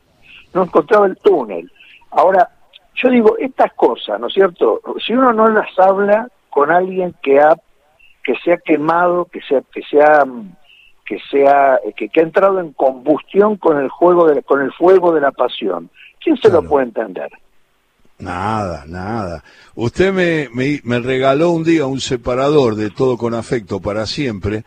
no 0.53 0.63
encontraba 0.63 1.07
el 1.07 1.17
túnel. 1.17 1.71
Ahora, 2.11 2.47
yo 2.95 3.09
digo, 3.09 3.37
estas 3.39 3.73
cosas, 3.73 4.19
¿no 4.19 4.27
es 4.27 4.33
cierto? 4.33 4.81
Si 5.05 5.13
uno 5.13 5.33
no 5.33 5.47
las 5.47 5.67
habla 5.79 6.29
con 6.53 6.71
alguien 6.71 7.15
que 7.23 7.39
ha, 7.39 7.55
que 8.23 8.35
se 8.43 8.53
ha 8.53 8.57
quemado, 8.57 9.25
que 9.25 9.41
sea, 9.41 9.63
que 9.73 9.81
sea, 9.89 10.23
que 11.05 11.17
sea, 11.31 11.79
que, 11.95 12.09
ha 12.15 12.23
entrado 12.23 12.59
en 12.59 12.73
combustión 12.73 13.57
con 13.57 13.79
el 13.79 13.89
juego 13.89 14.27
de, 14.27 14.43
con 14.43 14.61
el 14.61 14.71
fuego 14.73 15.13
de 15.13 15.21
la 15.21 15.31
pasión, 15.31 15.89
¿quién 16.23 16.37
se 16.37 16.49
lo 16.49 16.63
puede 16.63 16.85
entender? 16.85 17.29
Nada, 18.19 18.85
nada. 18.87 19.43
Usted 19.73 20.13
me, 20.13 20.79
me, 20.83 20.99
regaló 20.99 21.49
un 21.49 21.63
día 21.63 21.87
un 21.87 21.99
separador 21.99 22.75
de 22.75 22.91
todo 22.91 23.17
con 23.17 23.33
afecto 23.33 23.79
para 23.81 24.05
siempre, 24.05 24.63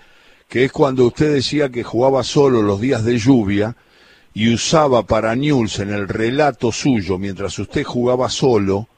que 0.48 0.64
es 0.64 0.72
cuando 0.72 1.06
usted 1.06 1.32
decía 1.32 1.70
que 1.70 1.84
jugaba 1.84 2.24
solo 2.24 2.62
los 2.62 2.80
días 2.80 3.04
de 3.04 3.16
lluvia 3.16 3.76
y 4.34 4.52
usaba 4.52 5.04
para 5.04 5.34
News 5.36 5.78
en 5.78 5.90
el 5.90 6.08
relato 6.08 6.72
suyo, 6.72 7.16
mientras 7.16 7.58
usted 7.58 7.84
jugaba 7.84 8.28
solo, 8.28 8.88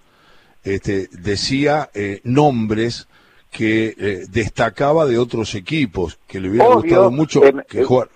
este, 0.75 1.09
decía 1.13 1.91
eh, 1.95 2.21
nombres 2.25 3.09
que 3.51 3.95
eh, 3.99 4.25
destacaba 4.31 5.07
de 5.07 5.19
otros 5.19 5.55
equipos, 5.55 6.19
que 6.27 6.41
le 6.41 6.51
hubiera 6.51 6.67
gustado 6.67 7.11
mucho 7.11 7.41
que 7.69 7.85
jugar. 7.85 8.09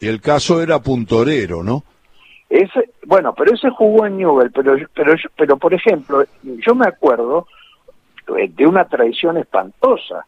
Y 0.00 0.06
el 0.06 0.20
caso 0.20 0.62
era 0.62 0.80
Puntorero, 0.80 1.62
¿no? 1.62 1.84
Ese, 2.48 2.90
bueno, 3.04 3.34
pero 3.34 3.54
ese 3.54 3.68
jugó 3.70 4.06
en 4.06 4.16
Newell, 4.16 4.50
pero, 4.50 4.76
pero, 4.94 5.14
pero 5.36 5.56
por 5.58 5.74
ejemplo, 5.74 6.24
yo 6.42 6.74
me 6.74 6.86
acuerdo 6.86 7.46
eh, 8.36 8.50
de 8.54 8.66
una 8.66 8.84
tradición 8.86 9.36
espantosa. 9.36 10.24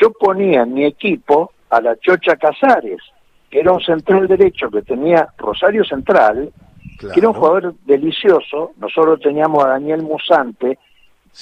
Yo 0.00 0.12
ponía 0.12 0.62
en 0.62 0.74
mi 0.74 0.84
equipo 0.84 1.52
a 1.70 1.80
la 1.80 1.96
Chocha 1.96 2.36
Casares, 2.36 3.00
que 3.50 3.60
era 3.60 3.72
un 3.72 3.80
central 3.80 4.26
derecho 4.26 4.70
que 4.70 4.82
tenía 4.82 5.28
Rosario 5.38 5.84
Central, 5.84 6.52
que 6.98 7.18
era 7.18 7.28
un 7.28 7.34
jugador 7.34 7.74
delicioso. 7.84 8.72
Nosotros 8.78 9.20
teníamos 9.20 9.64
a 9.64 9.68
Daniel 9.68 10.02
Musante, 10.02 10.78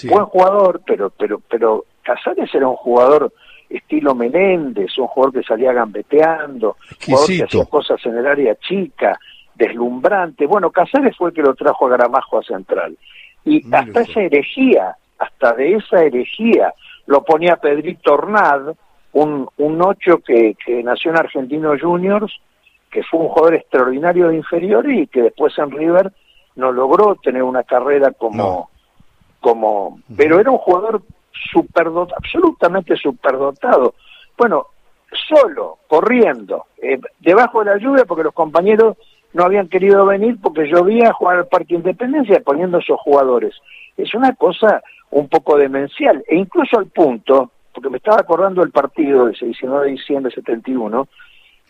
buen 0.08 0.24
jugador, 0.26 0.80
pero, 0.86 1.10
pero, 1.10 1.40
pero 1.48 1.84
Casares 2.02 2.54
era 2.54 2.68
un 2.68 2.76
jugador 2.76 3.32
estilo 3.68 4.14
Menéndez, 4.14 4.98
un 4.98 5.06
jugador 5.06 5.34
que 5.34 5.46
salía 5.46 5.72
gambeteando, 5.72 6.76
jugador 7.04 7.26
que 7.28 7.44
hacía 7.44 7.64
cosas 7.66 8.04
en 8.04 8.18
el 8.18 8.26
área 8.26 8.54
chica 8.56 9.18
deslumbrante. 9.54 10.46
Bueno, 10.46 10.70
Casares 10.70 11.16
fue 11.16 11.28
el 11.28 11.34
que 11.34 11.42
lo 11.42 11.54
trajo 11.54 11.86
a 11.86 11.90
Gramajo 11.90 12.38
a 12.38 12.42
Central. 12.42 12.96
Y 13.44 13.62
hasta 13.74 14.00
esa 14.00 14.20
herejía, 14.20 14.96
hasta 15.18 15.52
de 15.52 15.74
esa 15.74 16.02
herejía, 16.02 16.74
lo 17.06 17.22
ponía 17.22 17.56
Pedrito 17.56 18.14
Ornad, 18.14 18.74
un, 19.12 19.48
un 19.58 19.82
ocho 19.82 20.18
que, 20.18 20.56
que 20.64 20.82
nació 20.82 21.10
en 21.10 21.18
Argentino 21.18 21.72
Juniors, 21.78 22.32
que 22.90 23.02
fue 23.02 23.20
un 23.20 23.28
jugador 23.28 23.54
extraordinario 23.54 24.28
de 24.28 24.36
inferior 24.36 24.90
y 24.90 25.06
que 25.06 25.22
después 25.22 25.56
en 25.58 25.70
River 25.70 26.12
no 26.56 26.72
logró 26.72 27.14
tener 27.16 27.42
una 27.42 27.62
carrera 27.62 28.10
como... 28.12 28.70
como 29.40 30.00
Pero 30.16 30.38
era 30.38 30.50
un 30.50 30.58
jugador 30.58 31.02
superdotado, 31.52 32.16
absolutamente 32.16 32.96
superdotado. 32.96 33.94
Bueno, 34.36 34.66
solo, 35.28 35.78
corriendo, 35.88 36.66
eh, 36.80 37.00
debajo 37.18 37.60
de 37.60 37.70
la 37.72 37.78
lluvia, 37.78 38.04
porque 38.04 38.24
los 38.24 38.34
compañeros 38.34 38.96
no 39.32 39.44
habían 39.44 39.68
querido 39.68 40.04
venir 40.06 40.38
porque 40.42 40.66
llovía 40.66 41.10
a 41.10 41.12
jugar 41.12 41.38
al 41.38 41.48
Parque 41.48 41.74
Independencia 41.74 42.40
poniendo 42.40 42.78
esos 42.78 42.98
jugadores. 43.00 43.54
Es 43.96 44.14
una 44.14 44.34
cosa 44.34 44.82
un 45.10 45.28
poco 45.28 45.56
demencial, 45.56 46.24
e 46.28 46.36
incluso 46.36 46.78
al 46.78 46.86
punto, 46.86 47.50
porque 47.74 47.90
me 47.90 47.96
estaba 47.96 48.18
acordando 48.20 48.60
del 48.60 48.70
partido 48.70 49.26
del 49.26 49.34
19 49.34 49.86
de 49.86 49.92
diciembre 49.92 50.30
de 50.30 50.42
71, 50.42 51.08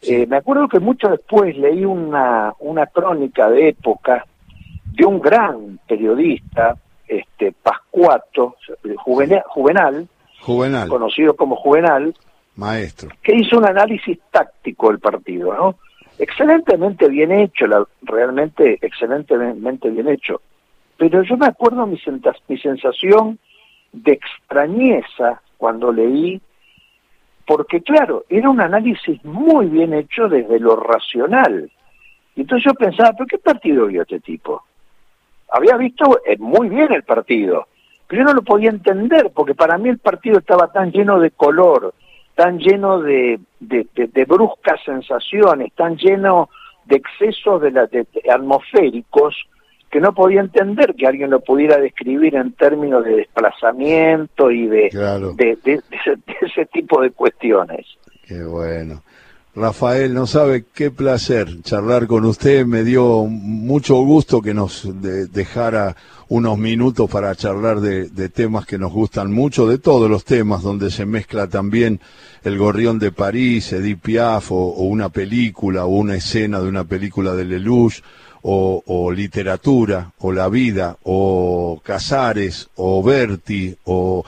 eh, 0.02 0.26
me 0.26 0.36
acuerdo 0.36 0.68
que 0.68 0.80
mucho 0.80 1.08
después 1.08 1.56
leí 1.56 1.84
una, 1.84 2.54
una 2.60 2.86
crónica 2.86 3.50
de 3.50 3.68
época 3.68 4.24
de 4.92 5.04
un 5.04 5.20
gran 5.20 5.78
periodista, 5.86 6.76
este 7.10 7.52
Pascuato, 7.52 8.56
Juvenal, 8.96 9.42
Juvenal, 9.48 10.08
Juvenal. 10.40 10.88
conocido 10.88 11.34
como 11.34 11.56
Juvenal, 11.56 12.14
maestro, 12.56 13.10
que 13.22 13.34
hizo 13.36 13.58
un 13.58 13.66
análisis 13.66 14.18
táctico 14.30 14.88
del 14.88 15.00
partido, 15.00 15.52
¿no? 15.54 15.76
excelentemente 16.20 17.08
bien 17.08 17.32
hecho, 17.32 17.66
la, 17.66 17.84
realmente 18.02 18.78
excelentemente 18.82 19.88
bien 19.88 20.08
hecho. 20.08 20.42
Pero 20.98 21.22
yo 21.22 21.36
me 21.38 21.46
acuerdo 21.46 21.86
mi, 21.86 21.98
mi 22.48 22.58
sensación 22.58 23.38
de 23.92 24.12
extrañeza 24.12 25.40
cuando 25.56 25.90
leí, 25.90 26.40
porque 27.46 27.80
claro, 27.80 28.24
era 28.28 28.50
un 28.50 28.60
análisis 28.60 29.24
muy 29.24 29.66
bien 29.66 29.94
hecho 29.94 30.28
desde 30.28 30.60
lo 30.60 30.76
racional. 30.76 31.70
Y 32.36 32.42
entonces 32.42 32.66
yo 32.66 32.74
pensaba, 32.74 33.12
¿pero 33.12 33.26
qué 33.26 33.38
partido 33.38 33.86
vio 33.86 34.02
este 34.02 34.20
tipo? 34.20 34.62
Había 35.50 35.76
visto 35.76 36.20
eh, 36.24 36.36
muy 36.38 36.68
bien 36.68 36.92
el 36.92 37.02
partido, 37.02 37.66
pero 38.06 38.22
yo 38.22 38.26
no 38.26 38.34
lo 38.34 38.42
podía 38.42 38.70
entender, 38.70 39.30
porque 39.34 39.54
para 39.54 39.78
mí 39.78 39.88
el 39.88 39.98
partido 39.98 40.38
estaba 40.38 40.72
tan 40.72 40.90
lleno 40.90 41.20
de 41.20 41.30
color, 41.30 41.94
tan 42.34 42.58
lleno 42.58 43.00
de, 43.00 43.38
de, 43.60 44.24
bruscas 44.24 44.80
sensaciones, 44.84 45.72
tan 45.74 45.96
lleno 45.96 46.48
de 46.86 46.96
excesos 46.96 47.60
de, 47.62 47.70
la, 47.70 47.88
atmosféricos, 48.32 49.36
que 49.90 50.00
no 50.00 50.14
podía 50.14 50.40
entender 50.40 50.94
que 50.94 51.06
alguien 51.06 51.30
lo 51.30 51.40
pudiera 51.40 51.78
describir 51.78 52.36
en 52.36 52.52
términos 52.52 53.04
de 53.04 53.16
desplazamiento 53.16 54.50
y 54.50 54.66
de, 54.68 54.88
de, 55.36 55.58
ese, 55.64 56.16
de, 56.16 56.36
ese, 56.40 56.66
tipo 56.66 57.02
de 57.02 57.10
cuestiones. 57.10 57.86
Qué 58.26 58.42
bueno. 58.44 59.02
Rafael, 59.54 60.14
no 60.14 60.28
sabe 60.28 60.64
qué 60.72 60.92
placer 60.92 61.62
charlar 61.62 62.06
con 62.06 62.24
usted. 62.24 62.64
Me 62.66 62.84
dio 62.84 63.26
mucho 63.26 63.96
gusto 63.96 64.40
que 64.40 64.54
nos 64.54 64.88
dejara 65.02 65.96
unos 66.28 66.56
minutos 66.56 67.10
para 67.10 67.34
charlar 67.34 67.80
de, 67.80 68.28
temas 68.28 68.64
que 68.64 68.78
nos 68.78 68.92
gustan 68.92 69.32
mucho, 69.32 69.66
de 69.66 69.78
todos 69.78 70.08
los 70.08 70.24
temas 70.24 70.62
donde 70.62 70.92
se 70.92 71.04
mezcla 71.04 71.48
también 71.48 72.00
el 72.44 72.56
gorrión 72.56 73.00
de 73.00 73.10
París, 73.10 73.72
Edith 73.72 74.00
Piaf, 74.00 74.52
o, 74.52 74.70
una 74.84 75.08
película, 75.08 75.84
o 75.84 75.88
una 75.88 76.14
escena 76.14 76.60
de 76.60 76.68
una 76.68 76.84
película 76.84 77.34
de 77.34 77.44
Lelouch, 77.44 78.00
o, 78.42 79.10
literatura, 79.10 80.12
o 80.18 80.30
la 80.30 80.48
vida, 80.48 80.96
o 81.02 81.80
Casares, 81.82 82.68
o 82.76 83.02
Berti, 83.02 83.76
o, 83.84 84.24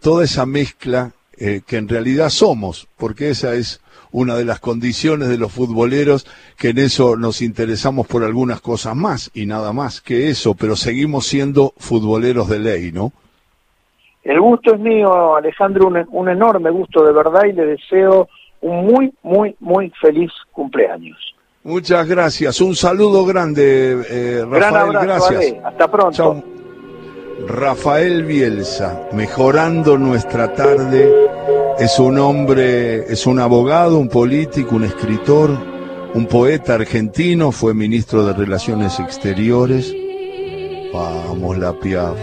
toda 0.00 0.24
esa 0.24 0.46
mezcla 0.46 1.10
eh, 1.36 1.62
que 1.66 1.76
en 1.78 1.88
realidad 1.88 2.30
somos, 2.30 2.86
porque 2.96 3.30
esa 3.30 3.54
es 3.54 3.80
una 4.12 4.36
de 4.36 4.44
las 4.44 4.60
condiciones 4.60 5.28
de 5.28 5.38
los 5.38 5.52
futboleros, 5.52 6.26
que 6.56 6.70
en 6.70 6.78
eso 6.78 7.16
nos 7.16 7.42
interesamos 7.42 8.06
por 8.06 8.24
algunas 8.24 8.60
cosas 8.60 8.96
más 8.96 9.30
y 9.34 9.46
nada 9.46 9.72
más 9.72 10.00
que 10.00 10.28
eso, 10.28 10.54
pero 10.54 10.76
seguimos 10.76 11.26
siendo 11.26 11.74
futboleros 11.78 12.48
de 12.48 12.58
ley, 12.58 12.92
¿no? 12.92 13.12
El 14.22 14.40
gusto 14.40 14.74
es 14.74 14.80
mío, 14.80 15.36
Alejandro, 15.36 15.86
un, 15.86 16.06
un 16.10 16.28
enorme 16.28 16.70
gusto 16.70 17.04
de 17.04 17.12
verdad 17.12 17.44
y 17.44 17.52
le 17.52 17.66
deseo 17.66 18.28
un 18.60 18.86
muy, 18.86 19.14
muy, 19.22 19.56
muy 19.60 19.90
feliz 20.00 20.30
cumpleaños. 20.52 21.16
Muchas 21.62 22.06
gracias. 22.06 22.60
Un 22.60 22.74
saludo 22.74 23.24
grande, 23.26 23.92
eh, 24.08 24.44
Rafael. 24.44 24.60
Gran 24.60 24.76
abrazo, 24.76 25.06
gracias. 25.06 25.40
Ale. 25.40 25.60
Hasta 25.64 25.90
pronto. 25.90 26.12
Chao. 26.12 26.44
Rafael 27.46 28.24
Bielsa, 28.24 29.08
mejorando 29.12 29.96
nuestra 29.96 30.52
tarde, 30.52 31.10
es 31.80 31.98
un 31.98 32.18
hombre, 32.18 33.10
es 33.10 33.26
un 33.26 33.38
abogado, 33.38 33.98
un 33.98 34.08
político, 34.08 34.76
un 34.76 34.84
escritor, 34.84 35.50
un 36.14 36.26
poeta 36.26 36.74
argentino, 36.74 37.52
fue 37.52 37.72
ministro 37.72 38.24
de 38.26 38.34
Relaciones 38.34 39.00
Exteriores. 39.00 39.94
Vamos, 40.92 41.56
la 41.56 41.72
Piaf. 41.72 42.18